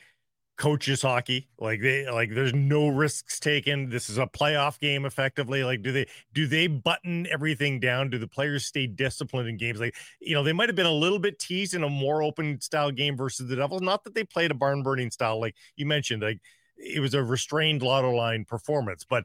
[0.59, 1.49] coaches hockey?
[1.59, 3.88] Like they like there's no risks taken.
[3.88, 5.64] This is a playoff game effectively.
[5.64, 8.11] Like do they do they button everything down?
[8.11, 9.80] Do the players stay disciplined in games?
[9.80, 12.61] Like, you know, they might have been a little bit teased in a more open
[12.61, 13.82] style game versus the Devils.
[13.82, 16.41] Not that they played a barn burning style like you mentioned, like
[16.80, 19.24] it was a restrained lotto line performance, but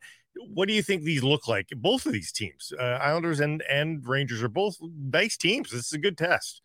[0.53, 1.69] what do you think these look like?
[1.75, 5.71] Both of these teams, uh, Islanders and and Rangers, are both nice teams.
[5.71, 6.61] This is a good test.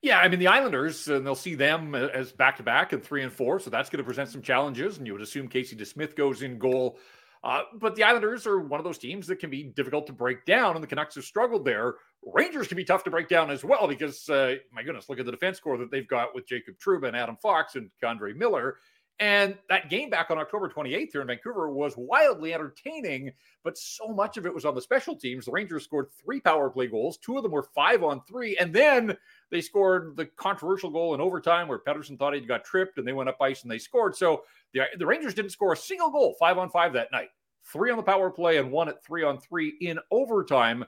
[0.00, 3.22] Yeah, I mean the Islanders, and they'll see them as back to back and three
[3.22, 4.98] and four, so that's going to present some challenges.
[4.98, 6.98] And you would assume Casey DeSmith goes in goal.
[7.42, 10.46] Uh, but the Islanders are one of those teams that can be difficult to break
[10.46, 11.94] down, and the Canucks have struggled there.
[12.22, 15.26] Rangers can be tough to break down as well because, uh, my goodness, look at
[15.26, 18.76] the defense core that they've got with Jacob Trouba and Adam Fox and K'Andre Miller.
[19.20, 23.30] And that game back on October 28th here in Vancouver was wildly entertaining,
[23.62, 25.44] but so much of it was on the special teams.
[25.44, 27.16] The Rangers scored three power play goals.
[27.18, 28.56] Two of them were five on three.
[28.56, 29.16] And then
[29.50, 33.12] they scored the controversial goal in overtime where Pettersson thought he'd got tripped and they
[33.12, 34.16] went up ice and they scored.
[34.16, 34.42] So
[34.72, 37.28] the, the Rangers didn't score a single goal, five on five that night.
[37.72, 40.84] Three on the power play and one at three on three in overtime.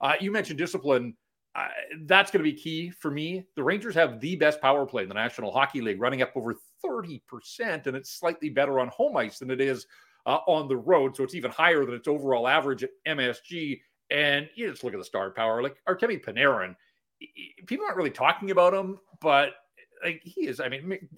[0.00, 1.16] Uh, you mentioned discipline.
[1.54, 1.68] Uh,
[2.02, 3.44] that's going to be key for me.
[3.56, 6.56] The Rangers have the best power play in the National Hockey League, running up over
[6.84, 9.86] 30%, and it's slightly better on home ice than it is
[10.26, 11.16] uh, on the road.
[11.16, 13.80] So it's even higher than its overall average at MSG.
[14.10, 16.74] And you just look at the star power, like Artemi Panarin.
[17.66, 19.54] People aren't really talking about him, but
[20.04, 20.60] like he is.
[20.60, 21.08] I mean,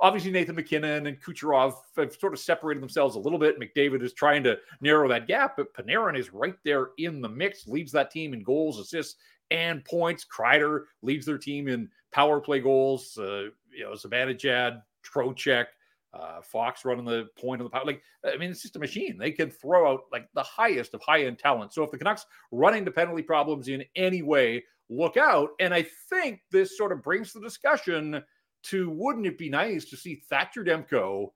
[0.00, 3.60] obviously Nathan MacKinnon and Kucherov have sort of separated themselves a little bit.
[3.60, 7.66] McDavid is trying to narrow that gap, but Panarin is right there in the mix,
[7.66, 9.16] leads that team in goals, assists,
[9.50, 10.24] and points.
[10.24, 13.16] Kreider leads their team in power play goals.
[13.18, 15.66] Uh, you know, Zibanejad, Trocheck,
[16.14, 17.84] uh, Fox running the point of the power.
[17.84, 19.18] Like, I mean, it's just a machine.
[19.18, 21.72] They can throw out like the highest of high end talent.
[21.72, 25.50] So if the Canucks run into penalty problems in any way, look out.
[25.60, 28.22] And I think this sort of brings the discussion
[28.64, 31.28] to wouldn't it be nice to see Thatcher Demko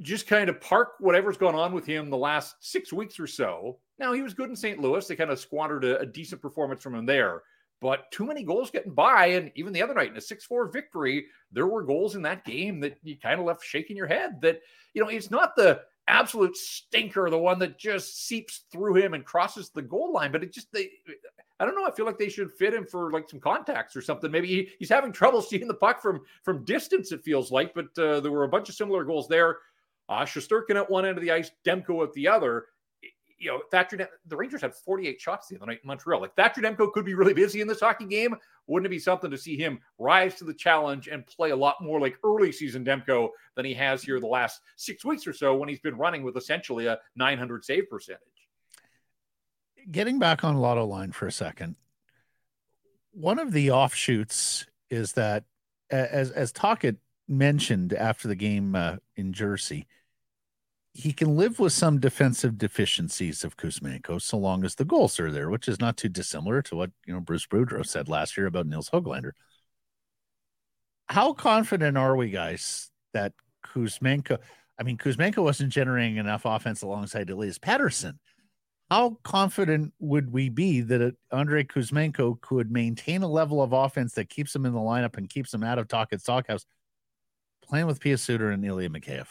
[0.00, 3.78] just kind of park whatever's gone on with him the last six weeks or so.
[3.98, 4.80] Now he was good in St.
[4.80, 5.06] Louis.
[5.06, 7.42] They kind of squandered a, a decent performance from him there
[7.80, 9.26] but too many goals getting by.
[9.26, 12.44] And even the other night in a 6 4 victory, there were goals in that
[12.44, 14.60] game that you kind of left shaking your head that,
[14.94, 19.24] you know, it's not the absolute stinker, the one that just seeps through him and
[19.24, 20.90] crosses the goal line, but it just, they,
[21.60, 21.84] I don't know.
[21.84, 24.30] I feel like they should fit him for like some contacts or something.
[24.30, 27.12] Maybe he, he's having trouble seeing the puck from from distance.
[27.12, 29.58] It feels like, but uh, there were a bunch of similar goals there.
[30.08, 32.64] Uh, Shesterkin at one end of the ice, Demko at the other
[33.40, 36.20] you know, Thatcher, the Rangers had 48 shots the other night in Montreal.
[36.20, 38.36] Like Thatcher Demko could be really busy in this hockey game.
[38.66, 41.82] Wouldn't it be something to see him rise to the challenge and play a lot
[41.82, 45.56] more like early season Demko than he has here the last six weeks or so
[45.56, 48.20] when he's been running with essentially a 900 save percentage?
[49.90, 51.76] Getting back on Lotto line for a second,
[53.12, 55.44] one of the offshoots is that,
[55.90, 59.86] as as Tocchet mentioned after the game uh, in Jersey,
[60.92, 65.30] he can live with some defensive deficiencies of Kuzmenko so long as the goals are
[65.30, 68.46] there, which is not too dissimilar to what you know Bruce Boudreau said last year
[68.46, 69.32] about Nils Hoglander.
[71.06, 73.32] How confident are we, guys, that
[73.64, 74.38] Kuzmenko?
[74.78, 78.14] I mean, Kuzmenko wasn't generating enough offense alongside Elias Pettersson.
[78.90, 84.28] How confident would we be that Andrei Kuzmenko could maintain a level of offense that
[84.28, 86.64] keeps him in the lineup and keeps him out of Tocchet's doghouse,
[87.62, 89.28] playing with Pius Suter and Ilya Mikheyev?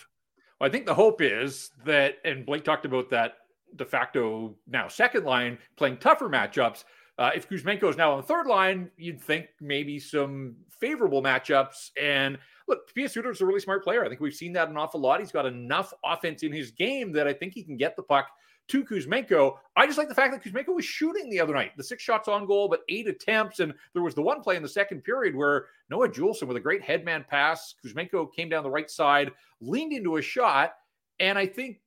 [0.62, 3.34] I think the hope is that, and Blake talked about that
[3.76, 6.84] de facto now second line playing tougher matchups.
[7.18, 11.92] Uh, if Kuzmenko is now on the third line, you'd think maybe some favorable matchups.
[12.02, 12.38] And
[12.68, 14.06] look, Pius Suter is a really smart player.
[14.06, 15.20] I think we've seen that an awful lot.
[15.20, 18.28] He's got enough offense in his game that I think he can get the puck
[18.70, 19.58] to Kuzmenko.
[19.76, 21.76] I just like the fact that Kuzmenko was shooting the other night.
[21.76, 23.60] The six shots on goal, but eight attempts.
[23.60, 26.62] And there was the one play in the second period where Noah Juulsen with a
[26.62, 30.76] great headman pass, Kuzmenko came down the right side, leaned into a shot.
[31.20, 31.80] And I think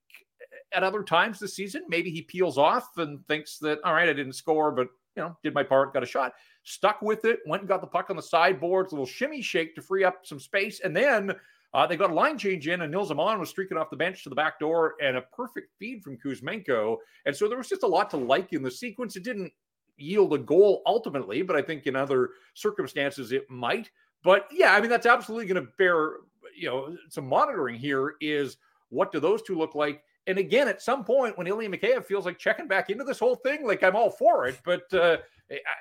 [0.72, 4.12] at other times this season, maybe he peels off and thinks that, all right, I
[4.12, 6.32] didn't score, but you know, did my part, got a shot,
[6.64, 9.74] stuck with it, went and got the puck on the sideboards, a little shimmy shake
[9.74, 11.34] to free up some space, and then
[11.74, 14.22] uh, they got a line change in, and Nils Aman was streaking off the bench
[14.22, 16.96] to the back door, and a perfect feed from Kuzmenko.
[17.24, 19.16] And so there was just a lot to like in the sequence.
[19.16, 19.52] It didn't
[19.96, 23.90] yield a goal ultimately, but I think in other circumstances it might.
[24.22, 26.16] But yeah, I mean that's absolutely going to bear
[26.54, 28.14] you know some monitoring here.
[28.20, 28.58] Is
[28.90, 30.02] what do those two look like?
[30.26, 33.34] And again, at some point when Ilya Mikheyev feels like checking back into this whole
[33.36, 35.16] thing, like I'm all for it, but uh,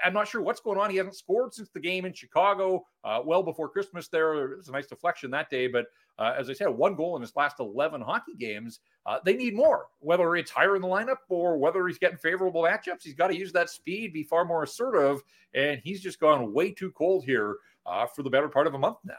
[0.03, 0.89] I'm not sure what's going on.
[0.89, 4.07] He hasn't scored since the game in Chicago, uh, well before Christmas.
[4.07, 5.87] There, it was a nice deflection that day, but
[6.19, 8.79] uh, as I said, one goal in his last 11 hockey games.
[9.05, 12.63] Uh, they need more, whether it's higher in the lineup or whether he's getting favorable
[12.63, 13.03] matchups.
[13.03, 15.21] He's got to use that speed, be far more assertive,
[15.53, 18.79] and he's just gone way too cold here uh, for the better part of a
[18.79, 19.13] month now.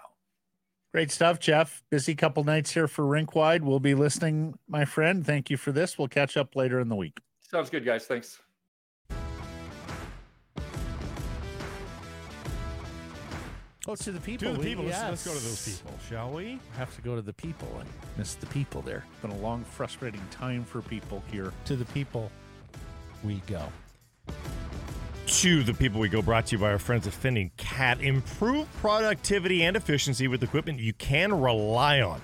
[0.92, 1.82] Great stuff, Jeff.
[1.90, 3.64] Busy couple nights here for Rink Wide.
[3.64, 5.24] We'll be listening, my friend.
[5.24, 5.98] Thank you for this.
[5.98, 7.18] We'll catch up later in the week.
[7.40, 8.04] Sounds good, guys.
[8.04, 8.42] Thanks.
[13.92, 14.48] Oh, to the people.
[14.48, 14.84] To the We- people.
[14.84, 15.10] Let's, yes.
[15.10, 16.58] let's go to those people, shall we?
[16.78, 17.68] have to go to the people.
[17.78, 17.84] I
[18.18, 19.04] miss the people there.
[19.12, 21.52] It's Been a long, frustrating time for people here.
[21.66, 22.30] To the people,
[23.22, 23.68] we go.
[25.26, 28.00] To the people we go, brought to you by our friends at Finning Cat.
[28.00, 32.22] Improve productivity and efficiency with equipment you can rely on.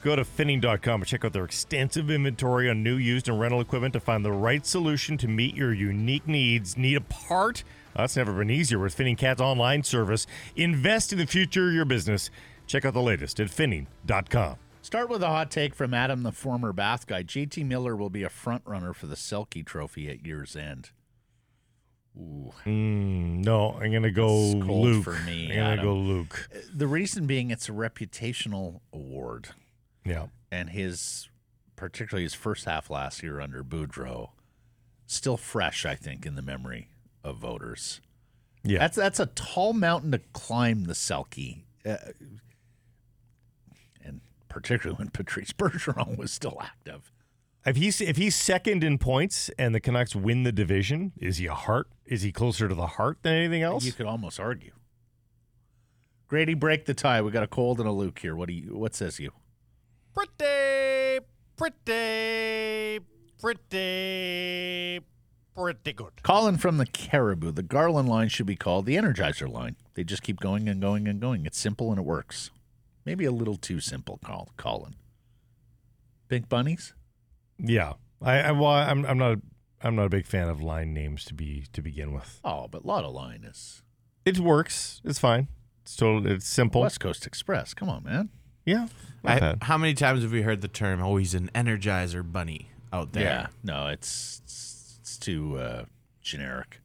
[0.00, 3.92] Go to finning.com and check out their extensive inventory on new, used, and rental equipment
[3.92, 6.78] to find the right solution to meet your unique needs.
[6.78, 7.62] Need a part?
[7.96, 10.26] That's never been easier with Finning Cat's online service.
[10.56, 12.30] Invest in the future of your business.
[12.66, 14.56] Check out the latest at finning.com.
[14.82, 17.22] Start with a hot take from Adam, the former Bath guy.
[17.22, 20.90] JT Miller will be a front runner for the Selke Trophy at year's end.
[22.16, 22.52] Ooh.
[22.64, 25.04] Mm, no, I'm going to go Luke.
[25.04, 25.84] for me, I'm going to Adam.
[25.84, 26.48] go Luke.
[26.72, 29.48] The reason being it's a reputational award.
[30.04, 30.26] Yeah.
[30.52, 31.28] and his
[31.76, 34.30] particularly his first half last year under Boudreau
[35.06, 36.88] still fresh I think in the memory
[37.24, 38.00] of voters.
[38.62, 38.78] Yeah.
[38.78, 41.62] That's that's a tall mountain to climb the Selke.
[41.84, 41.96] Uh,
[44.02, 47.10] and particularly when Patrice Bergeron was still active.
[47.66, 51.46] If he's if he's second in points and the Canucks win the division, is he
[51.46, 51.88] a heart?
[52.04, 53.84] Is he closer to the heart than anything else?
[53.84, 54.72] You could almost argue.
[56.28, 57.22] Grady, break the tie.
[57.22, 58.36] We got a cold and a Luke here.
[58.36, 59.30] What do you what says you?
[60.14, 61.20] Pretty,
[61.56, 63.00] pretty,
[63.40, 65.00] pretty,
[65.56, 66.22] pretty good.
[66.22, 67.52] Colin from the Cariboo.
[67.52, 69.76] The Garland line should be called the Energizer line.
[69.94, 71.46] They just keep going and going and going.
[71.46, 72.50] It's simple and it works.
[73.04, 74.94] Maybe a little too simple, call, Colin.
[76.28, 76.94] Pink bunnies?
[77.58, 79.38] Yeah, I, I well, I'm I'm not
[79.82, 82.40] I'm not a big fan of line names to be to begin with.
[82.42, 83.82] Oh, but Lotto Line is
[84.24, 85.00] It works.
[85.04, 85.48] It's fine.
[85.82, 86.26] It's total.
[86.26, 86.80] It's simple.
[86.80, 87.74] West Coast Express.
[87.74, 88.30] Come on, man.
[88.64, 88.88] Yeah,
[89.24, 93.12] I, how many times have we heard the term "Oh, he's an Energizer bunny" out
[93.12, 93.22] there?
[93.22, 93.46] Yeah.
[93.62, 94.73] No, it's it's, it's
[95.24, 95.84] too uh,
[96.20, 96.80] generic.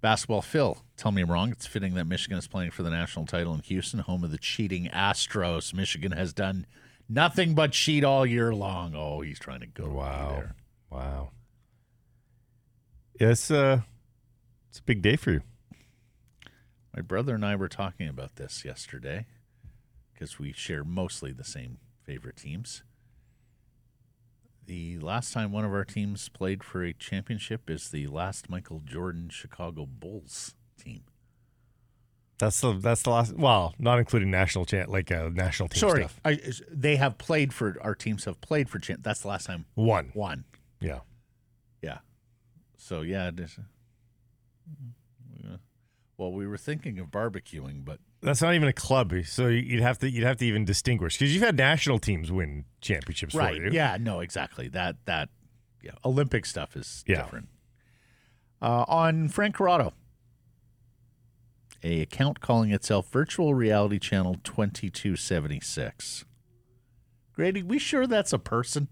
[0.00, 1.50] Basketball Phil, tell me I'm wrong.
[1.50, 4.38] It's fitting that Michigan is playing for the national title in Houston, home of the
[4.38, 5.74] cheating Astros.
[5.74, 6.66] Michigan has done
[7.06, 8.94] nothing but cheat all year long.
[8.96, 10.30] Oh, he's trying to go Wow.
[10.30, 10.54] there.
[10.90, 11.30] Wow.
[13.16, 13.82] It's uh,
[14.70, 15.40] it's a big day for you.
[16.96, 19.26] My brother and I were talking about this yesterday
[20.14, 22.82] because we share mostly the same favorite teams.
[24.70, 28.80] The last time one of our teams played for a championship is the last Michael
[28.84, 31.02] Jordan Chicago Bulls team.
[32.38, 33.36] That's the that's the last.
[33.36, 36.20] Well, not including national chant like uh, national team Sorry, stuff.
[36.24, 36.38] I,
[36.70, 39.00] they have played for our teams have played for champ.
[39.02, 40.12] That's the last time One.
[40.14, 40.44] one.
[40.80, 41.00] Yeah.
[41.82, 41.98] Yeah.
[42.76, 43.58] So yeah, is-
[45.42, 45.56] yeah.
[46.16, 49.98] well, we were thinking of barbecuing, but That's not even a club, so you'd have
[50.00, 53.62] to you'd have to even distinguish because you've had national teams win championships right, for
[53.64, 53.70] you.
[53.72, 54.68] yeah, no, exactly.
[54.68, 55.30] That that
[55.82, 57.22] yeah, Olympic stuff is Yeah.
[57.22, 57.48] different.
[58.60, 59.94] Uh, on Frank Corrado,
[61.82, 66.26] a account calling itself Virtual Reality Channel twenty two seventy six.
[67.32, 68.88] Grady, we sure that's a person?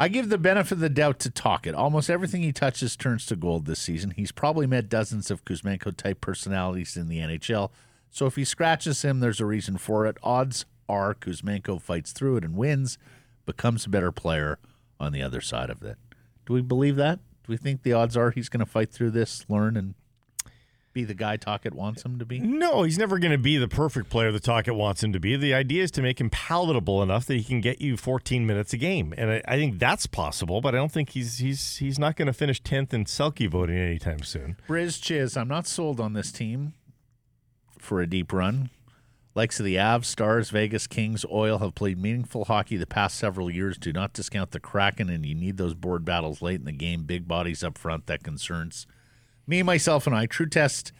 [0.00, 1.76] I give the benefit of the doubt to Tocchet.
[1.76, 4.10] Almost everything he touches turns to gold this season.
[4.16, 7.70] He's probably met dozens of Kuzmenko type personalities in the NHL.
[8.12, 10.18] So if he scratches him, there's a reason for it.
[10.22, 12.98] Odds are Kuzmenko fights through it and wins,
[13.46, 14.58] becomes a better player
[15.00, 15.96] on the other side of it.
[16.44, 17.20] Do we believe that?
[17.44, 19.94] Do we think the odds are he's going to fight through this, learn, and
[20.92, 22.38] be the guy Tocchet wants him to be?
[22.38, 25.34] No, he's never going to be the perfect player the Tocchet wants him to be.
[25.36, 28.74] The idea is to make him palatable enough that he can get you 14 minutes
[28.74, 30.60] a game, and I, I think that's possible.
[30.60, 33.78] But I don't think he's he's he's not going to finish 10th in Selke voting
[33.78, 34.58] anytime soon.
[34.68, 36.74] Briz Chiz, I'm not sold on this team
[37.82, 38.70] for a deep run.
[39.34, 43.50] Likes of the Avs, Stars, Vegas, Kings, Oil have played meaningful hockey the past several
[43.50, 43.78] years.
[43.78, 47.04] Do not discount the Kraken, and you need those board battles late in the game.
[47.04, 48.86] Big bodies up front that concerns
[49.46, 50.26] me, myself, and I.
[50.26, 50.92] True test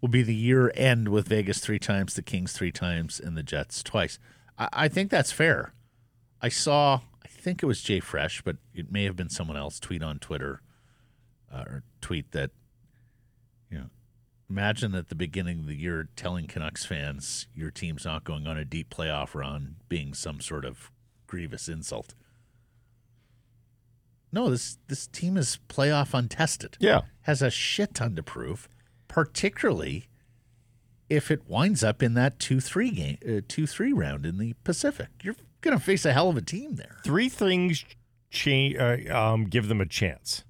[0.00, 3.42] will be the year end with Vegas three times, the Kings three times, and the
[3.42, 4.18] Jets twice.
[4.58, 5.74] I, I think that's fair.
[6.42, 10.02] I saw, I think it was JFresh, but it may have been someone else tweet
[10.02, 10.60] on Twitter
[11.52, 12.50] uh, or tweet that
[14.48, 18.56] imagine at the beginning of the year telling Canucks fans your team's not going on
[18.56, 20.90] a deep playoff run being some sort of
[21.26, 22.14] grievous insult.
[24.32, 26.76] No, this this team is playoff untested.
[26.80, 27.02] Yeah.
[27.22, 28.68] Has a shit ton to prove,
[29.06, 30.08] particularly
[31.08, 35.08] if it winds up in that 2-3 game uh, 2-3 round in the Pacific.
[35.22, 36.96] You're going to face a hell of a team there.
[37.04, 37.84] Three things
[38.30, 40.44] cha- uh, um, give them a chance: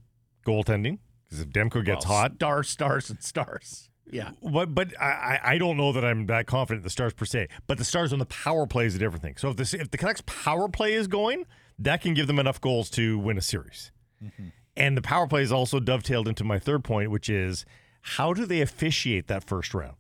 [0.47, 0.99] goaltending,
[1.35, 3.91] because if Demko gets Well, hot, stars, stars and stars.
[4.11, 4.31] Yeah.
[4.43, 7.25] But but I, I I don't know that I'm that confident in the Stars per
[7.25, 7.49] se.
[7.67, 9.37] But the Stars on the power play is a different thing.
[9.37, 11.47] So if this if the Canucks power play is going,
[11.79, 13.91] that can give them enough goals to win a series.
[14.23, 14.49] Mm-hmm.
[14.77, 17.65] And the power play is also dovetailed into my third point, which is
[18.03, 19.97] how do they officiate that first round?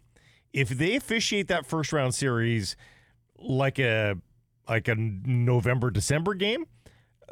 [0.53, 2.77] If they officiate that first round series
[3.39, 4.17] like a
[4.69, 6.67] like a November December game,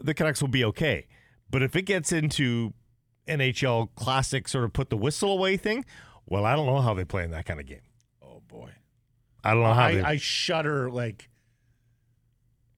[0.01, 1.07] the Canucks will be okay.
[1.51, 2.73] But if it gets into
[3.29, 5.85] NHL classic sort of put the whistle away thing,
[6.27, 7.81] well, I don't know how they play in that kind of game.
[8.23, 8.71] Oh boy.
[9.45, 10.03] I don't know how I, they.
[10.03, 11.29] I shudder like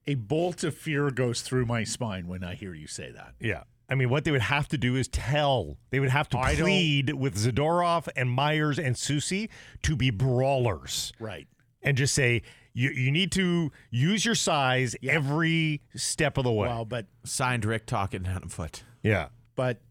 [0.07, 3.33] a bolt of fear goes through my spine when I hear you say that.
[3.39, 3.63] yeah.
[3.87, 5.77] I mean, what they would have to do is tell.
[5.91, 9.47] They would have to I don't- plead with Zadorov and Myers and Soucy
[9.83, 11.47] to be brawlers Right.
[11.83, 12.41] and just say
[12.73, 16.67] you you need to use your size every step of the way.
[16.67, 18.83] Well, but Signed Rick talking down a foot.
[19.03, 19.27] yeah.
[19.55, 19.81] but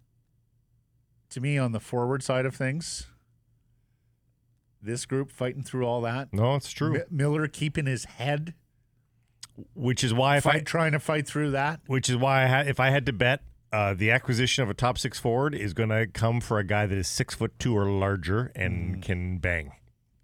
[1.35, 3.07] to me on the forward side of things,
[4.83, 6.93] this group fighting through all that, No, it's true.
[6.93, 8.55] Mi- Miller keeping his head,
[9.75, 11.81] Which is why if fight, I trying to fight through that.
[11.87, 13.41] which is why I had if I had to bet,
[13.73, 16.87] uh, the acquisition of a top six forward is going to come for a guy
[16.87, 19.73] that is six foot two or larger and can bang.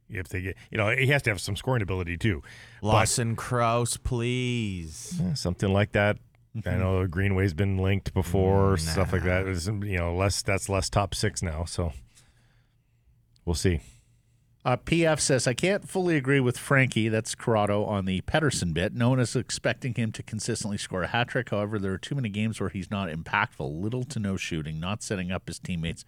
[0.08, 2.42] If they get, you know, he has to have some scoring ability too.
[2.82, 5.14] Lawson Crouse, please.
[5.22, 6.18] Yeah, something like that.
[6.66, 9.46] I know Greenway's been linked before, stuff like that.
[9.46, 11.64] It's, you know, less that's less top six now.
[11.64, 11.92] So
[13.44, 13.80] we'll see.
[14.62, 18.92] Uh, PF says, I can't fully agree with Frankie, that's Corrado, on the Pettersson bit.
[18.92, 21.48] No one is expecting him to consistently score a hat trick.
[21.48, 25.02] However, there are too many games where he's not impactful, little to no shooting, not
[25.02, 26.04] setting up his teammates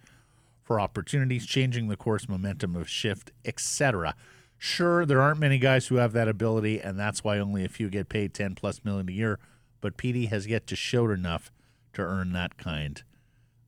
[0.61, 4.13] for opportunities, changing the course momentum of shift, etc.
[4.59, 7.89] Sure, there aren't many guys who have that ability, and that's why only a few
[7.89, 9.39] get paid 10 plus million a year.
[9.83, 11.51] But Petey has yet to show enough
[11.91, 13.03] to earn that kind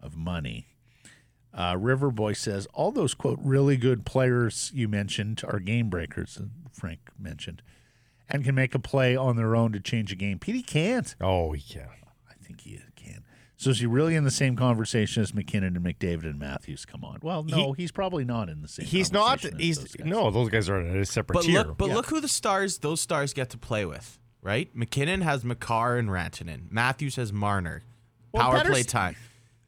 [0.01, 0.67] of money.
[1.53, 6.37] Uh, River Boy says all those quote really good players you mentioned are game breakers.
[6.41, 7.61] uh, Frank mentioned,
[8.29, 10.39] and can make a play on their own to change a game.
[10.39, 11.15] Petey can't.
[11.19, 11.89] Oh, he can.
[12.29, 13.23] I think he can.
[13.57, 16.85] So is he really in the same conversation as MacKinnon and McDavid and Matthews?
[16.85, 17.19] Come on.
[17.21, 18.85] Well, no, he's probably not in the same.
[18.85, 19.43] He's not.
[19.45, 20.07] as He's those guys.
[20.07, 20.31] no.
[20.31, 21.59] Those guys are at a separate But tier.
[21.63, 24.69] look, but look who the stars those stars get to play with, right?
[24.75, 26.71] MacKinnon has Makar and Rantanen.
[26.71, 27.81] Matthews has Marner.
[28.31, 29.15] Well, Power play Pettersson- time.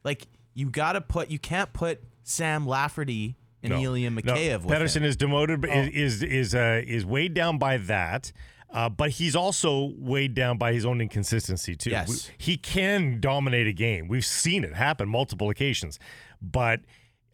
[0.04, 1.30] Like you got to put.
[1.32, 3.82] You can't put Sam Lafferty and No.
[3.82, 5.70] Ilya No, Mikheyev with Pettersson is demoted, Oh.
[5.70, 8.32] is is is, uh, is weighed down by that.
[8.70, 11.90] Uh, but he's also weighed down by his own inconsistency too.
[11.90, 12.28] Yes.
[12.28, 14.08] We- he can dominate a game.
[14.10, 15.98] We've seen it happen multiple occasions,
[16.42, 16.82] but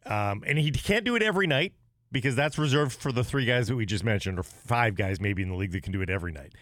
[0.06, 1.74] um, and he can't do it every night
[2.12, 5.42] because that's reserved for the three guys that we just mentioned, or five guys maybe
[5.42, 6.54] in the league that can do it every night.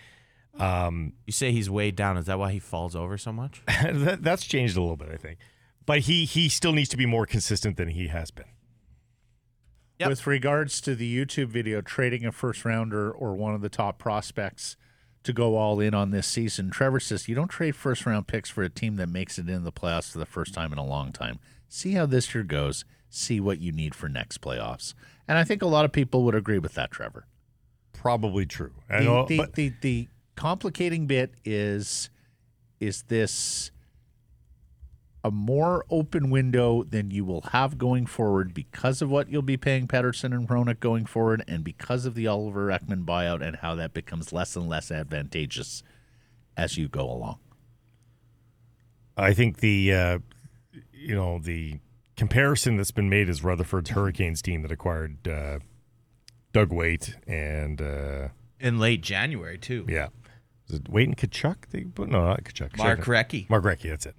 [0.60, 2.18] Um, You say he's weighed down.
[2.18, 3.62] Is that why he falls over so much?
[3.68, 5.40] that, that's changed a little bit, I think.
[5.86, 8.46] But he he still needs to be more consistent than he has been.
[10.00, 10.10] Yep.
[10.10, 14.00] With regards to the YouTube video, trading a first rounder or one of the top
[14.00, 14.76] prospects
[15.24, 18.50] to go all in on this season, Trevor says you don't trade first round picks
[18.50, 20.86] for a team that makes it into the playoffs for the first time in a
[20.86, 21.40] long time.
[21.70, 22.84] See how this year goes.
[23.10, 24.96] See what you need for next playoffs.
[25.28, 27.28] And I think a lot of people would agree with that, Trevor.
[27.94, 28.74] Probably true.
[28.90, 30.08] The, know, the, but the, the
[30.42, 32.10] complicating bit is
[32.80, 33.70] is this
[35.24, 39.56] a more open window than you will have going forward because of what you'll be
[39.56, 43.76] paying Pettersson and Hronek going forward and because of the Oliver Ekman buyout and how
[43.76, 45.84] that becomes less and less advantageous
[46.58, 47.38] as you go along.
[49.16, 50.20] I think the uh,
[50.92, 51.82] you know the
[52.18, 55.60] comparison that's been made is Rutherford's Hurricanes team that acquired uh,
[56.52, 58.30] Doug Weight and uh,
[58.60, 59.86] In late January too.
[59.88, 60.08] yeah,
[60.72, 61.68] was it Weight and Tkachuk?
[61.72, 62.78] They, but no, not Tkachuk.
[62.78, 63.06] Mark Tkachuk.
[63.06, 63.50] Recchi.
[63.50, 63.90] Mark Recchi.
[63.90, 64.16] That's it.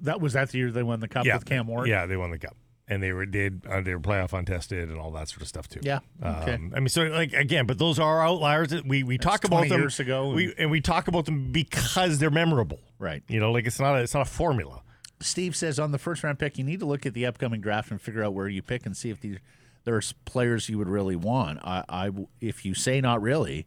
[0.00, 1.88] That was that the year they won the cup yeah, with Cam Ward.
[1.88, 2.56] Yeah, they won the cup,
[2.88, 5.68] and they were did uh, they were playoff untested and all that sort of stuff
[5.68, 5.80] too.
[5.82, 6.54] Yeah, okay.
[6.54, 9.68] Um, I mean, so like again, but those are outliers that we we talk about
[9.68, 12.80] them years ago We and we talk about them because they're memorable.
[12.98, 13.22] Right.
[13.28, 14.82] You know, like it's not a, it's not a formula.
[15.20, 17.90] Steve says on the first round pick, you need to look at the upcoming draft
[17.90, 19.38] and figure out where you pick and see if these,
[19.84, 21.58] there's players you would really want.
[21.62, 23.66] I, I if you say not really,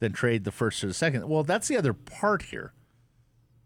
[0.00, 1.28] then trade the first or the second.
[1.28, 2.72] Well, that's the other part here.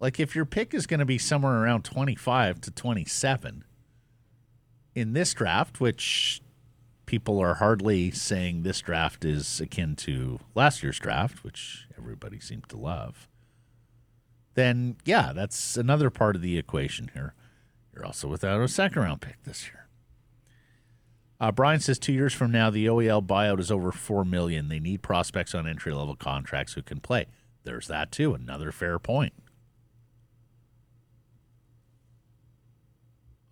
[0.00, 3.64] Like if your pick is going to be somewhere around 25 to 27
[4.94, 6.40] in this draft, which
[7.06, 12.68] people are hardly saying this draft is akin to last year's draft, which everybody seemed
[12.68, 13.28] to love
[14.54, 17.34] then yeah, that's another part of the equation here.
[17.94, 19.86] You're also without a second round pick this year.
[21.43, 24.68] Uh, Brian says two years from now, the OEL buyout is over four million.
[24.68, 27.26] They need prospects on entry level contracts who can play.
[27.64, 28.32] There's that too.
[28.32, 29.32] Another fair point.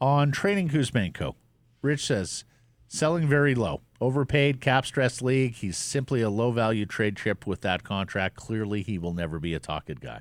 [0.01, 1.35] On trading Kuzmenko,
[1.83, 2.45] Rich says
[2.87, 5.57] selling very low, overpaid, cap stress league.
[5.57, 8.37] He's simply a low value trade chip with that contract.
[8.37, 10.21] Clearly, he will never be a Tocchet guy.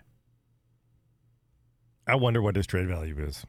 [2.07, 3.45] I wonder what his trade value is.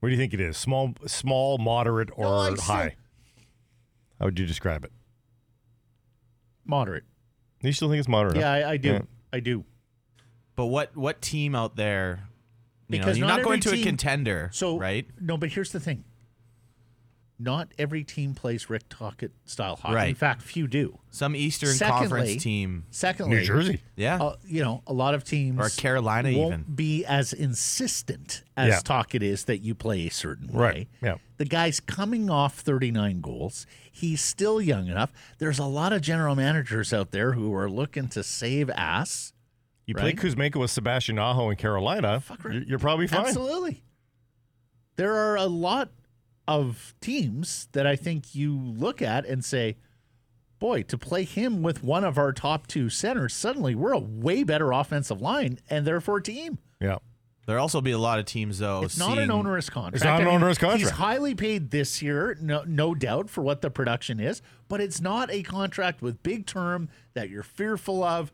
[0.00, 0.56] What do you think it is?
[0.56, 2.96] Small, small, moderate, or I said- high?
[4.18, 4.92] How would you describe it?
[6.64, 7.04] Moderate.
[7.62, 8.36] You still think it's moderate?
[8.36, 8.68] Yeah, huh?
[8.68, 8.88] I, I do.
[8.88, 9.02] Yeah.
[9.32, 9.64] I do.
[10.54, 12.28] But what what team out there?
[12.88, 15.06] You Because know, you're not not, going to every a contender, So right?
[15.20, 16.04] No, but here's the thing.
[17.38, 20.08] Not every team plays Rick Tocchet style hockey.
[20.08, 20.98] In fact, few do.
[21.10, 23.80] Some Eastern Secondly- Conference team, Secondly, New Jersey.
[23.94, 26.74] yeah, uh, you know, a lot of teams Or Carolina won't even.
[26.74, 28.78] be as insistent as Yeah.
[28.80, 30.58] Tocchet is that you play a certain way.
[30.58, 31.16] Right, yeah.
[31.36, 33.66] The guy's coming off 39 goals.
[33.92, 35.12] He's still young enough.
[35.36, 39.34] There's a lot of general managers out there who are looking to save ass.
[39.84, 40.16] You Right?
[40.16, 42.38] play Kuzmenko with Sebastian Aho in Carolina, right.
[42.54, 43.26] you're, you're probably fine.
[43.26, 43.82] Absolutely.
[44.96, 45.90] There are a lot
[46.48, 49.76] of teams that I think you look at and say,
[50.58, 54.42] boy, to play him with one of our top two centers, suddenly we're a way
[54.42, 56.58] better offensive line and therefore a team.
[56.80, 56.98] Yeah.
[57.46, 58.82] There'll also be a lot of teams though.
[58.82, 59.96] It's not an onerous contract.
[59.96, 63.42] It's not an I mean, onerous He's highly paid this year, no, no doubt, for
[63.42, 68.02] what the production is, but it's not a contract with big term that you're fearful
[68.02, 68.32] of.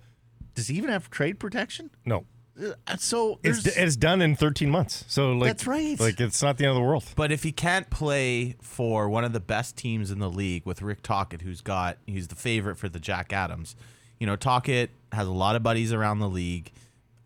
[0.54, 1.90] Does he even have trade protection?
[2.06, 2.24] No.
[2.60, 5.04] Uh, So It's, there's- it's done in 13 months.
[5.08, 5.98] So like That's right.
[5.98, 7.04] Like it's not the end of the world.
[7.16, 10.82] But if he can't play for one of the best teams in the league with
[10.82, 13.74] Rick Tocchet, who's got he's the favorite for the Jack Adams,
[14.18, 16.72] you know Tockett has a lot of buddies around the league.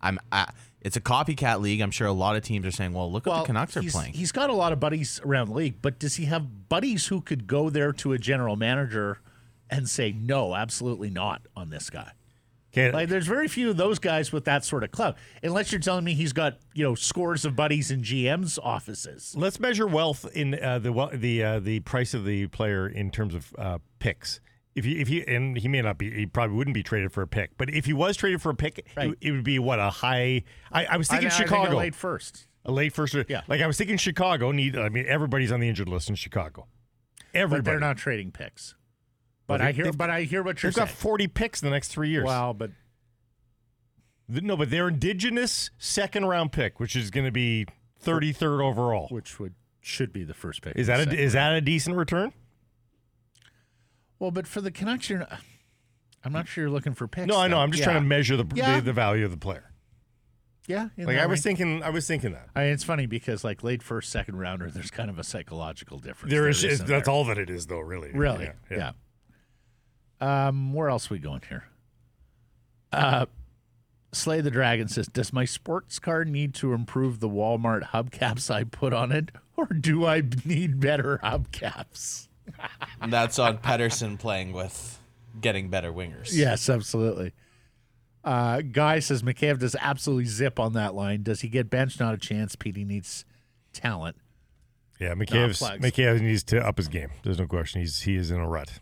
[0.00, 0.50] I'm I,
[0.80, 1.80] it's a copycat league.
[1.80, 4.12] I'm sure a lot of teams are saying, "Well, look what the Canucks are playing."
[4.12, 7.20] He's got a lot of buddies around the league, but does he have buddies who
[7.20, 9.18] could go there to a general manager
[9.68, 12.12] and say no, absolutely not on this guy.
[12.76, 15.80] Can't, Like, there's very few of those guys with that sort of clout, unless you're
[15.80, 19.34] telling me he's got you know scores of buddies in GM's offices.
[19.36, 23.34] Let's measure wealth in uh, the the uh, the price of the player in terms
[23.34, 24.40] of uh, picks.
[24.74, 27.22] If you if you and he may not be, he probably wouldn't be traded for
[27.22, 27.56] a pick.
[27.56, 29.14] But if he was traded for a pick, it- Right.
[29.22, 30.44] it, would be what a high.
[30.70, 32.46] I, I was thinking I, I Chicago, a late first.
[32.66, 33.16] a late first.
[33.30, 33.40] Yeah.
[33.48, 34.76] like I was thinking Chicago need.
[34.76, 36.66] I mean, everybody's on the injured list in Chicago.
[37.32, 37.62] Everybody.
[37.62, 38.74] But they're not trading picks.
[39.46, 40.96] But Well, I hear, but I hear what you're They've got saying.
[40.96, 42.24] 40 picks in the next three years.
[42.24, 42.70] Wow, but
[44.28, 47.66] No, but their indigenous second round pick, which is going to be
[48.04, 49.08] 33rd overall.
[49.10, 50.74] which would should be the first pick.
[50.76, 52.32] Is that a, is that a decent return?
[54.18, 55.38] Well, but for the Canucks, you're not,
[56.24, 57.28] I'm not sure you're looking for picks.
[57.28, 57.56] No, I know.
[57.56, 57.62] though.
[57.62, 57.92] I'm just Yeah.
[57.92, 58.76] trying to measure the, Yeah.
[58.76, 59.70] the the value of the player.
[60.66, 61.58] Yeah, Like I was range.
[61.58, 64.68] thinking, I was thinking that I mean, it's funny because like late first, second rounder,
[64.68, 66.32] there's kind of a psychological difference.
[66.32, 67.08] there that's there?
[67.08, 67.78] all that it is, though.
[67.78, 68.10] Really.
[68.10, 68.46] Really?
[68.46, 68.52] Yeah.
[68.76, 68.92] Yeah.
[70.20, 71.64] Um, where else we going here?
[72.92, 73.26] Uh,
[74.12, 78.64] Slay the Dragon says, "Does my sports car need to improve the Walmart hubcaps I
[78.64, 82.28] put on it, or do I need better hubcaps?"
[83.06, 84.98] That's on Pettersson playing with
[85.40, 86.30] getting better wingers.
[86.32, 87.32] Yes, absolutely.
[88.24, 91.22] Uh, Guy says McCabe does absolutely zip on that line.
[91.22, 92.00] Does he get benched?
[92.00, 92.56] Not a chance.
[92.56, 93.24] Petey needs
[93.72, 94.16] talent.
[94.98, 95.14] Yeah.
[95.14, 95.84] McCabe's flags.
[95.84, 97.10] McCabe needs to up his game.
[97.22, 97.82] There's no question.
[97.82, 98.80] He's he is in a rut.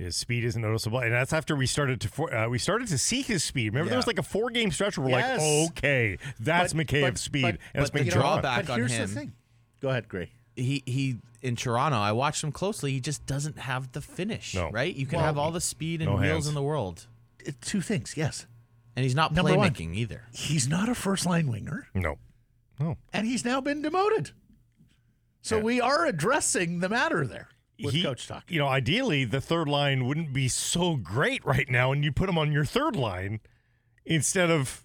[0.00, 2.96] His speed isn't noticeable, and that's after we started to for, uh, we started to
[2.98, 3.68] see his speed.
[3.68, 5.40] Remember, there was like a four game stretch where we're Yes.
[5.40, 8.92] like, okay, that's But- McCabe's speed, but- and it's but the drawback- But on here's
[8.92, 9.08] him.
[9.08, 9.32] the thing.
[9.80, 10.30] Go ahead, Gray.
[10.56, 12.92] He he in Toronto, I watched him closely.
[12.92, 14.54] He just doesn't have the finish.
[14.54, 14.70] No.
[14.70, 14.94] Right?
[14.94, 16.46] You can Well, have all the speed and no wheels hands.
[16.48, 17.06] in the world.
[17.46, 18.14] Uh, Two things.
[18.16, 18.46] Yes,
[18.96, 19.70] And he's not Number one.
[19.70, 20.24] playmaking either.
[20.32, 21.88] he's not a first line winger.
[21.94, 22.16] No,
[22.78, 22.96] no.
[23.12, 24.30] and he's now been demoted.
[25.42, 25.62] So Yeah.
[25.62, 27.48] we are addressing the matter there
[27.84, 28.44] with he, Coach Talk.
[28.50, 32.28] You know, ideally, the third line wouldn't be so great right now, and you put
[32.28, 33.40] him on your third line
[34.04, 34.84] instead of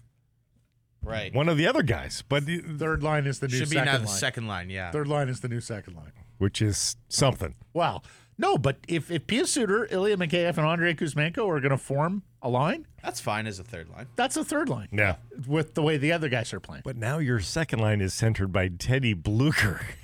[1.02, 1.32] Right.
[1.32, 2.22] one of the other guys.
[2.28, 4.02] But the- Third line is the new Should be second now line.
[4.02, 4.90] the second line, yeah.
[4.90, 6.12] Third line is the new second line.
[6.38, 7.54] which is something.
[7.72, 8.02] Wow.
[8.36, 12.24] No, but if, if Pius Suter, Ilya Mikheyev, and Andrei Kuzmenko are going to form
[12.42, 14.08] a line, That's fine as a third line.
[14.16, 15.16] that's a third line Yeah.
[15.46, 16.82] with the way the other guys are playing.
[16.84, 19.82] But now your second line is centered by Teddy Blueger.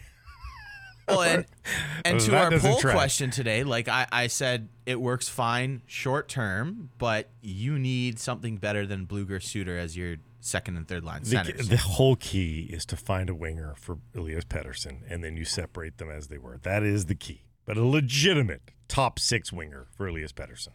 [1.08, 1.46] Well, and,
[2.04, 2.94] and to That our poll track.
[2.94, 8.56] question today, like I, I said, it works fine short term, but you need something
[8.56, 12.84] better than Blueger Suter as your second and third line The, the whole key is
[12.86, 16.58] to find a winger for Elias Pettersson, and then you separate them as they were.
[16.62, 17.42] That is the key.
[17.64, 20.72] But a legitimate top six winger for Elias Pettersson.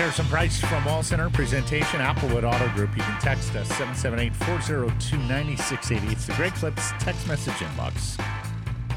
[0.00, 2.96] Harrison Price from Wall Center presentation, Applewood Auto Group.
[2.96, 6.06] You can text us 778 402 9680.
[6.10, 8.18] It's the Great Clips text message inbox.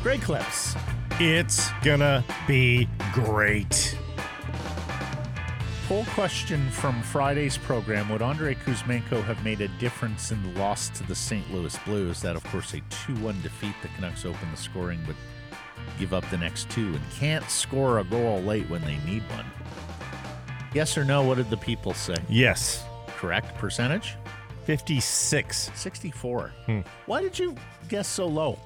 [0.01, 0.77] Great Clips.
[1.19, 3.97] It's gonna be great.
[5.89, 10.87] Poll question from Friday's program Would Andrei Kuzmenko have made a difference in the loss
[10.91, 11.53] to the St.
[11.53, 12.21] Louis Blues?
[12.21, 13.75] That, of course, a 2 1 defeat.
[13.81, 15.17] The Canucks open the scoring, but
[15.99, 19.45] give up the next two and can't score a goal late when they need one.
[20.73, 21.23] Yes or no?
[21.23, 22.15] What did the people say?
[22.29, 22.83] Yes.
[23.07, 24.15] Correct percentage?
[24.65, 25.71] 56.
[25.75, 26.51] 64.
[26.65, 26.79] Hmm.
[27.05, 27.55] Why did you
[27.89, 28.57] guess so low?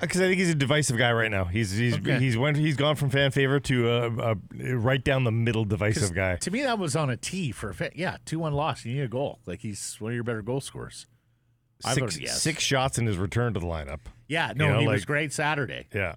[0.00, 1.44] Because I think he's a divisive guy right now.
[1.44, 2.20] He's he's Okay.
[2.20, 4.34] he's went he's gone from fan favorite to uh, uh,
[4.76, 6.36] right down the middle divisive guy.
[6.36, 8.84] To me, that was on a T for a yeah, two one loss.
[8.84, 9.40] You need a goal.
[9.44, 11.06] Like he's one of your better goal scorers.
[11.80, 12.42] Six, yes.
[12.42, 14.00] six shots in his return to the lineup.
[14.28, 15.86] Yeah, no, You know, he was great Saturday.
[15.94, 16.16] Yeah.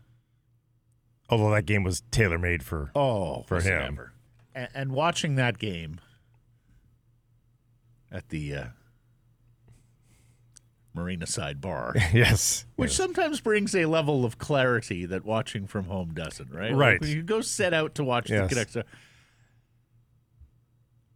[1.29, 2.91] Although that game was tailor made for.
[2.93, 3.93] Oh, For him.
[3.93, 4.10] ever.
[4.53, 5.99] And, and watching that game
[8.11, 8.65] at the uh,
[10.93, 12.65] Marina Side Bar, yes.
[12.75, 16.73] which sometimes brings a level of clarity that watching from home doesn't, right?
[16.75, 17.01] Right.
[17.01, 18.49] Like you go set out to watch Yes.
[18.49, 18.89] the Canucks.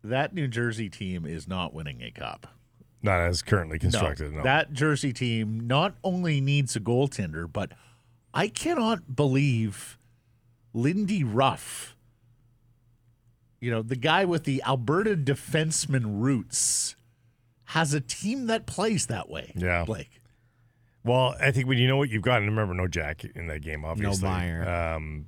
[0.03, 2.47] That New Jersey team is not winning a cup.
[3.01, 4.33] Not as currently No, constructed.
[4.33, 4.43] No.
[4.43, 7.71] That Jersey team not only needs a goaltender, but
[8.33, 9.97] I cannot believe
[10.73, 11.94] Lindy Ruff,
[13.65, 16.95] you know, the guy with the Alberta defenseman roots,
[17.69, 19.51] has a team that plays that way.
[19.55, 19.83] Yeah.
[19.85, 20.21] Blake.
[21.03, 23.61] Well, I think when you know what you've got, and remember, no Jack in that
[23.63, 24.27] game, obviously.
[24.29, 24.69] Meyer.
[24.95, 25.25] Um,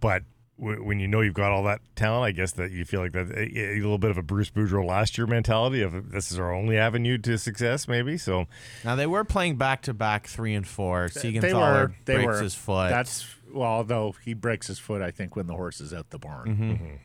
[0.00, 0.24] but
[0.58, 3.12] w- when you know you've got all that talent, I guess that you feel like
[3.12, 6.38] that a, a little bit of a Bruce Boudreau last year mentality of this is
[6.40, 8.18] our only avenue to success, maybe.
[8.18, 8.46] So
[8.84, 11.08] Now they were playing back to back three and four.
[11.14, 11.54] they Siegenthaler
[11.88, 11.94] were.
[12.04, 12.42] They breaks were.
[12.42, 12.90] his foot.
[12.90, 16.18] That's well, though he breaks his foot, I think, when the horse is out the
[16.18, 17.00] barn.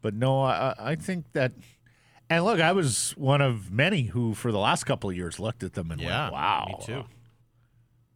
[0.00, 1.52] But no, I, I think that.
[2.28, 5.62] And look, I was one of many who, for the last couple of years, looked
[5.62, 7.04] at them and yeah, went, "Wow." me too.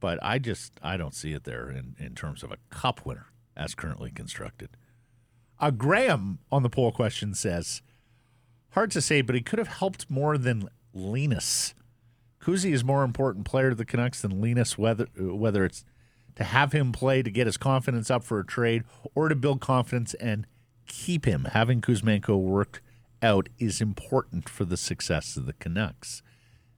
[0.00, 3.26] But I just I don't see it there in, in terms of a cup winner
[3.56, 4.70] as currently constructed.
[5.58, 7.80] Uh, Graham on the poll question says,
[8.70, 11.74] hard to say, but he could have helped more than Linus.
[12.40, 15.84] Kuzi is more important player to the Canucks than Linus, whether whether it's
[16.36, 18.84] to have him play to get his confidence up for a trade
[19.14, 20.46] or to build confidence and
[20.94, 21.46] keep him.
[21.52, 22.82] Having Kuzmenko work
[23.20, 26.22] out is important for the success of the Canucks.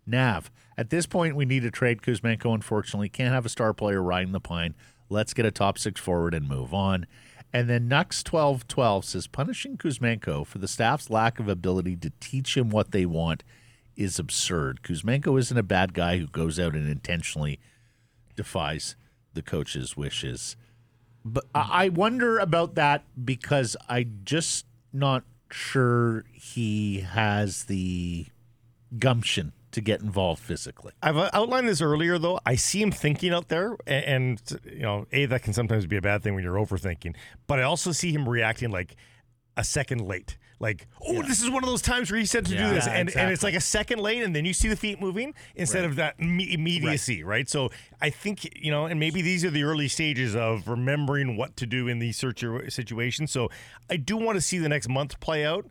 [0.06, 2.54] Nav, at this point, we need to trade Kuzmenko.
[2.54, 4.74] Unfortunately, can't have a star player riding the pine.
[5.08, 7.06] Let's get a top six forward and move on.
[7.52, 12.12] And then Nux twelve twelve says punishing Kuzmenko for the staff's lack of ability to
[12.20, 13.42] teach him what they want
[13.96, 14.82] is absurd.
[14.82, 17.58] Kuzmenko isn't a bad guy who goes out and intentionally
[18.34, 18.96] defies
[19.32, 20.56] the coach's wishes.
[21.28, 28.26] But I wonder about that because I just not sure he has the
[28.96, 30.92] gumption to get involved physically.
[31.02, 32.38] I've outlined this earlier, though.
[32.46, 35.96] I see him thinking out there, a- and, you know, a that can sometimes be
[35.96, 37.16] a bad thing when you're overthinking.
[37.48, 38.94] But I also see him reacting like
[39.56, 40.38] a second late.
[40.58, 42.68] Like, oh, this is one of those times where he said to Yeah.
[42.68, 44.76] do this, Yeah, and, and it's like a second late, and then you see the
[44.76, 47.46] feet moving instead of that imme- immediacy, right.
[47.48, 47.70] So
[48.00, 51.66] I think you know, and maybe these are the early stages of remembering what to
[51.66, 53.30] do in these situ- situations.
[53.32, 53.50] So
[53.90, 55.66] I do want to see the next month play out.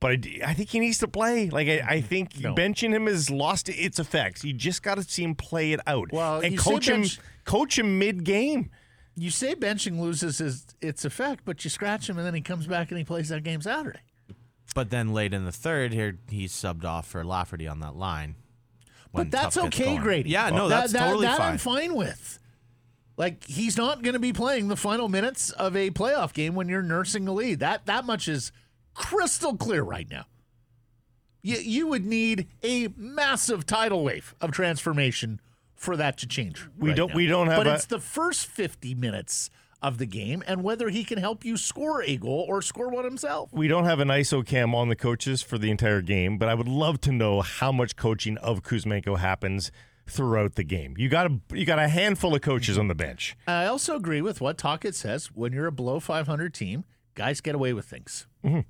[0.00, 1.48] But I, d- I think he needs to play.
[1.48, 2.06] Like I, I mm-hmm.
[2.06, 2.54] think No.
[2.54, 4.44] benching him has lost its effects.
[4.44, 6.12] You just got to see him play it out.
[6.12, 7.04] Well, and coach him,
[7.44, 8.70] coach him mid game.
[9.16, 12.66] You say benching loses his, its effect, but you scratch him and then he comes
[12.66, 14.00] back and he plays that game Saturday.
[14.74, 18.34] But then late in the third, here he's subbed off for Lafferty on that line.
[19.12, 20.00] But that's okay, going.
[20.00, 20.30] Grady.
[20.30, 21.52] Yeah, no, That- that's that, totally that fine.
[21.52, 22.40] I'm fine with.
[23.16, 26.68] Like he's not going to be playing the final minutes of a playoff game when
[26.68, 27.60] you're nursing a lead.
[27.60, 28.50] That that much is
[28.92, 30.24] crystal clear right now.
[31.42, 35.40] You you would need a massive tidal wave of transformation
[35.76, 36.66] for that to change.
[36.76, 37.14] We right don't- now.
[37.16, 39.48] we don't have But a- it's the first 50 minutes
[39.84, 43.04] of the game and whether he can help you score a goal or score one
[43.04, 43.52] himself.
[43.52, 46.54] We don't have an ISO cam on the coaches for the entire game, but I
[46.54, 49.70] would love to know how much coaching of Kuzmenko happens
[50.06, 50.94] throughout the game.
[50.96, 53.36] You got a you got a handful of coaches on the bench.
[53.46, 55.26] I also agree with what Tocchet says.
[55.34, 56.84] When you're a below 500 team,
[57.14, 58.26] guys get away with things.
[58.42, 58.64] And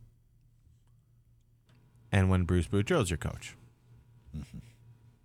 [2.29, 3.57] when Bruce Boudreau's your coach.
[4.37, 4.59] Mm-hmm.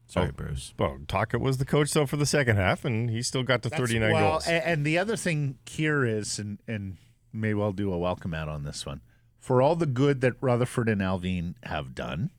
[0.09, 0.31] Sorry, Oh.
[0.31, 0.73] Bruce.
[0.77, 3.69] Well, Taka was the coach though for the second half, and he still got to
[3.69, 4.47] That's- 39 well, goals.
[4.47, 6.97] a- And, the other thing here is, and, and
[7.31, 9.01] may well do a welcome out on this one,
[9.37, 12.31] for all the good that Rutherford and Allvin have done,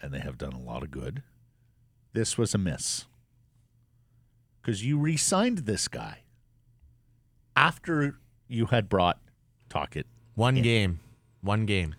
[0.00, 1.22] and they have done a lot of good,
[2.14, 3.04] this was a miss.
[4.62, 6.20] Because you re signed this guy
[7.54, 8.18] after
[8.48, 9.20] you had brought
[9.68, 11.00] Tocchet One game.
[11.42, 11.94] One game.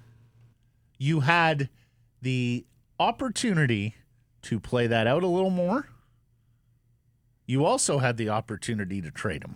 [0.98, 1.70] you had
[2.22, 2.66] the
[3.00, 3.96] opportunity
[4.44, 5.90] to play that out a little more.
[7.46, 9.56] You also had the opportunity to trade him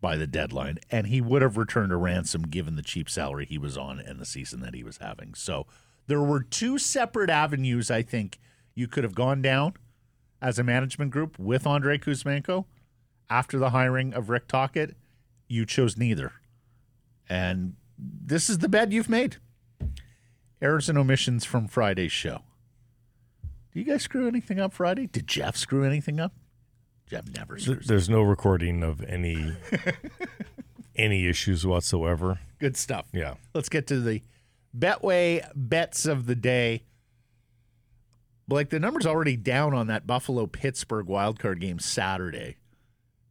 [0.00, 3.58] by the deadline, and he would have returned a ransom given the cheap salary he
[3.58, 5.34] was on and the season that he was having.
[5.34, 5.66] So
[6.06, 8.38] there were two separate avenues I think
[8.74, 9.74] you could have gone down
[10.40, 12.64] as a management group with Andre Kuzmenko
[13.28, 14.96] after the hiring of Rick Tocchet.
[15.48, 16.32] You chose neither.
[17.28, 19.36] And this is the bed you've made
[20.62, 22.42] errors and omissions from Friday's show.
[23.72, 25.06] Do you guys screw anything up Friday?
[25.06, 26.32] Did Jeff screw anything up?
[27.06, 27.86] Jeff never screws.
[27.86, 29.54] There's no recording of any
[30.96, 32.40] any issues whatsoever.
[32.58, 33.06] Good stuff.
[33.12, 33.34] Yeah.
[33.54, 34.22] Let's get to the
[34.76, 36.84] Betway bets of the day.
[38.48, 42.56] Like the number's already down on that Buffalo Pittsburgh wildcard game Saturday.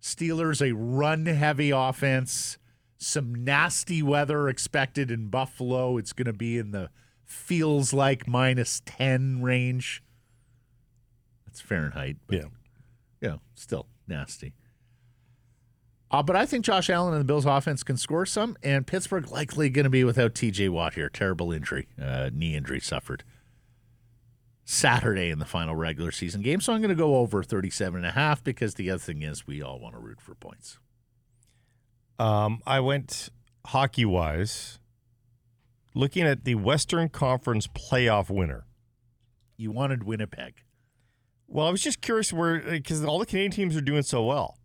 [0.02, 2.58] Steelers, a run heavy offense,
[2.98, 5.98] some nasty weather expected in Buffalo.
[5.98, 6.90] It's going to be in the
[7.26, 10.02] feels like minus 10 range.
[11.60, 12.18] That's Fahrenheit.
[12.28, 12.44] But Yeah.
[13.22, 14.54] yeah, still nasty.
[16.12, 19.30] Uh, but I think Josh Allen and the Bills' offense can score some, and Pittsburgh
[19.30, 20.70] likely going to be without T.J.
[20.70, 21.08] Watt here.
[21.08, 23.24] Terrible injury, uh, knee injury suffered
[24.66, 26.62] Saturday in the final regular season game.
[26.62, 29.46] So I'm going to go over 37 and a half because the other thing is
[29.46, 30.80] we all want to root for points.
[32.18, 33.30] Um, I went
[33.68, 34.80] hockey wise,
[35.94, 38.66] looking at the Western Conference playoff winner.
[39.58, 40.56] You wanted Winnipeg.
[41.52, 44.58] Well, I was just curious where because all the Canadian teams are doing so well.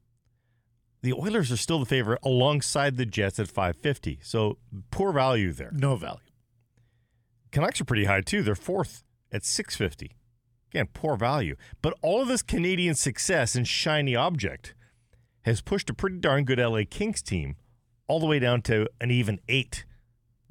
[1.02, 4.20] the Oilers are still the favorite alongside the Jets at 550.
[4.22, 4.58] So
[4.90, 5.70] poor value there.
[5.72, 6.20] No value.
[7.50, 8.42] Canucks are pretty high too.
[8.42, 10.16] They're fourth at 650.
[10.72, 11.56] Again, poor value.
[11.82, 14.74] But all of this Canadian success and shiny object
[15.42, 17.56] has pushed a pretty darn good LA Kings team
[18.08, 19.84] all the way down to an even eight.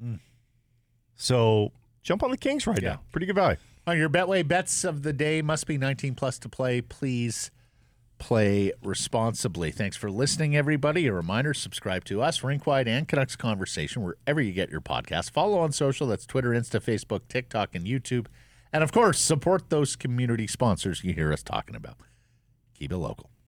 [0.02, 0.20] Mm.
[1.16, 2.90] So jump on the Kings right Yeah.
[2.90, 3.00] now.
[3.12, 3.58] Pretty good value.
[3.86, 6.80] On your Betway bets of the day must be 19 plus to play.
[6.80, 7.50] Please
[8.16, 9.70] play responsibly.
[9.70, 11.06] Thanks for listening, everybody.
[11.06, 15.32] A reminder subscribe to us, Rink Wide and Canucks Conversation, wherever you get your podcast.
[15.32, 18.26] Follow on social that's Twitter, Insta, Facebook, TikTok, and YouTube.
[18.72, 21.98] And of course, support those community sponsors you hear us talking about.
[22.78, 23.33] Keep it local.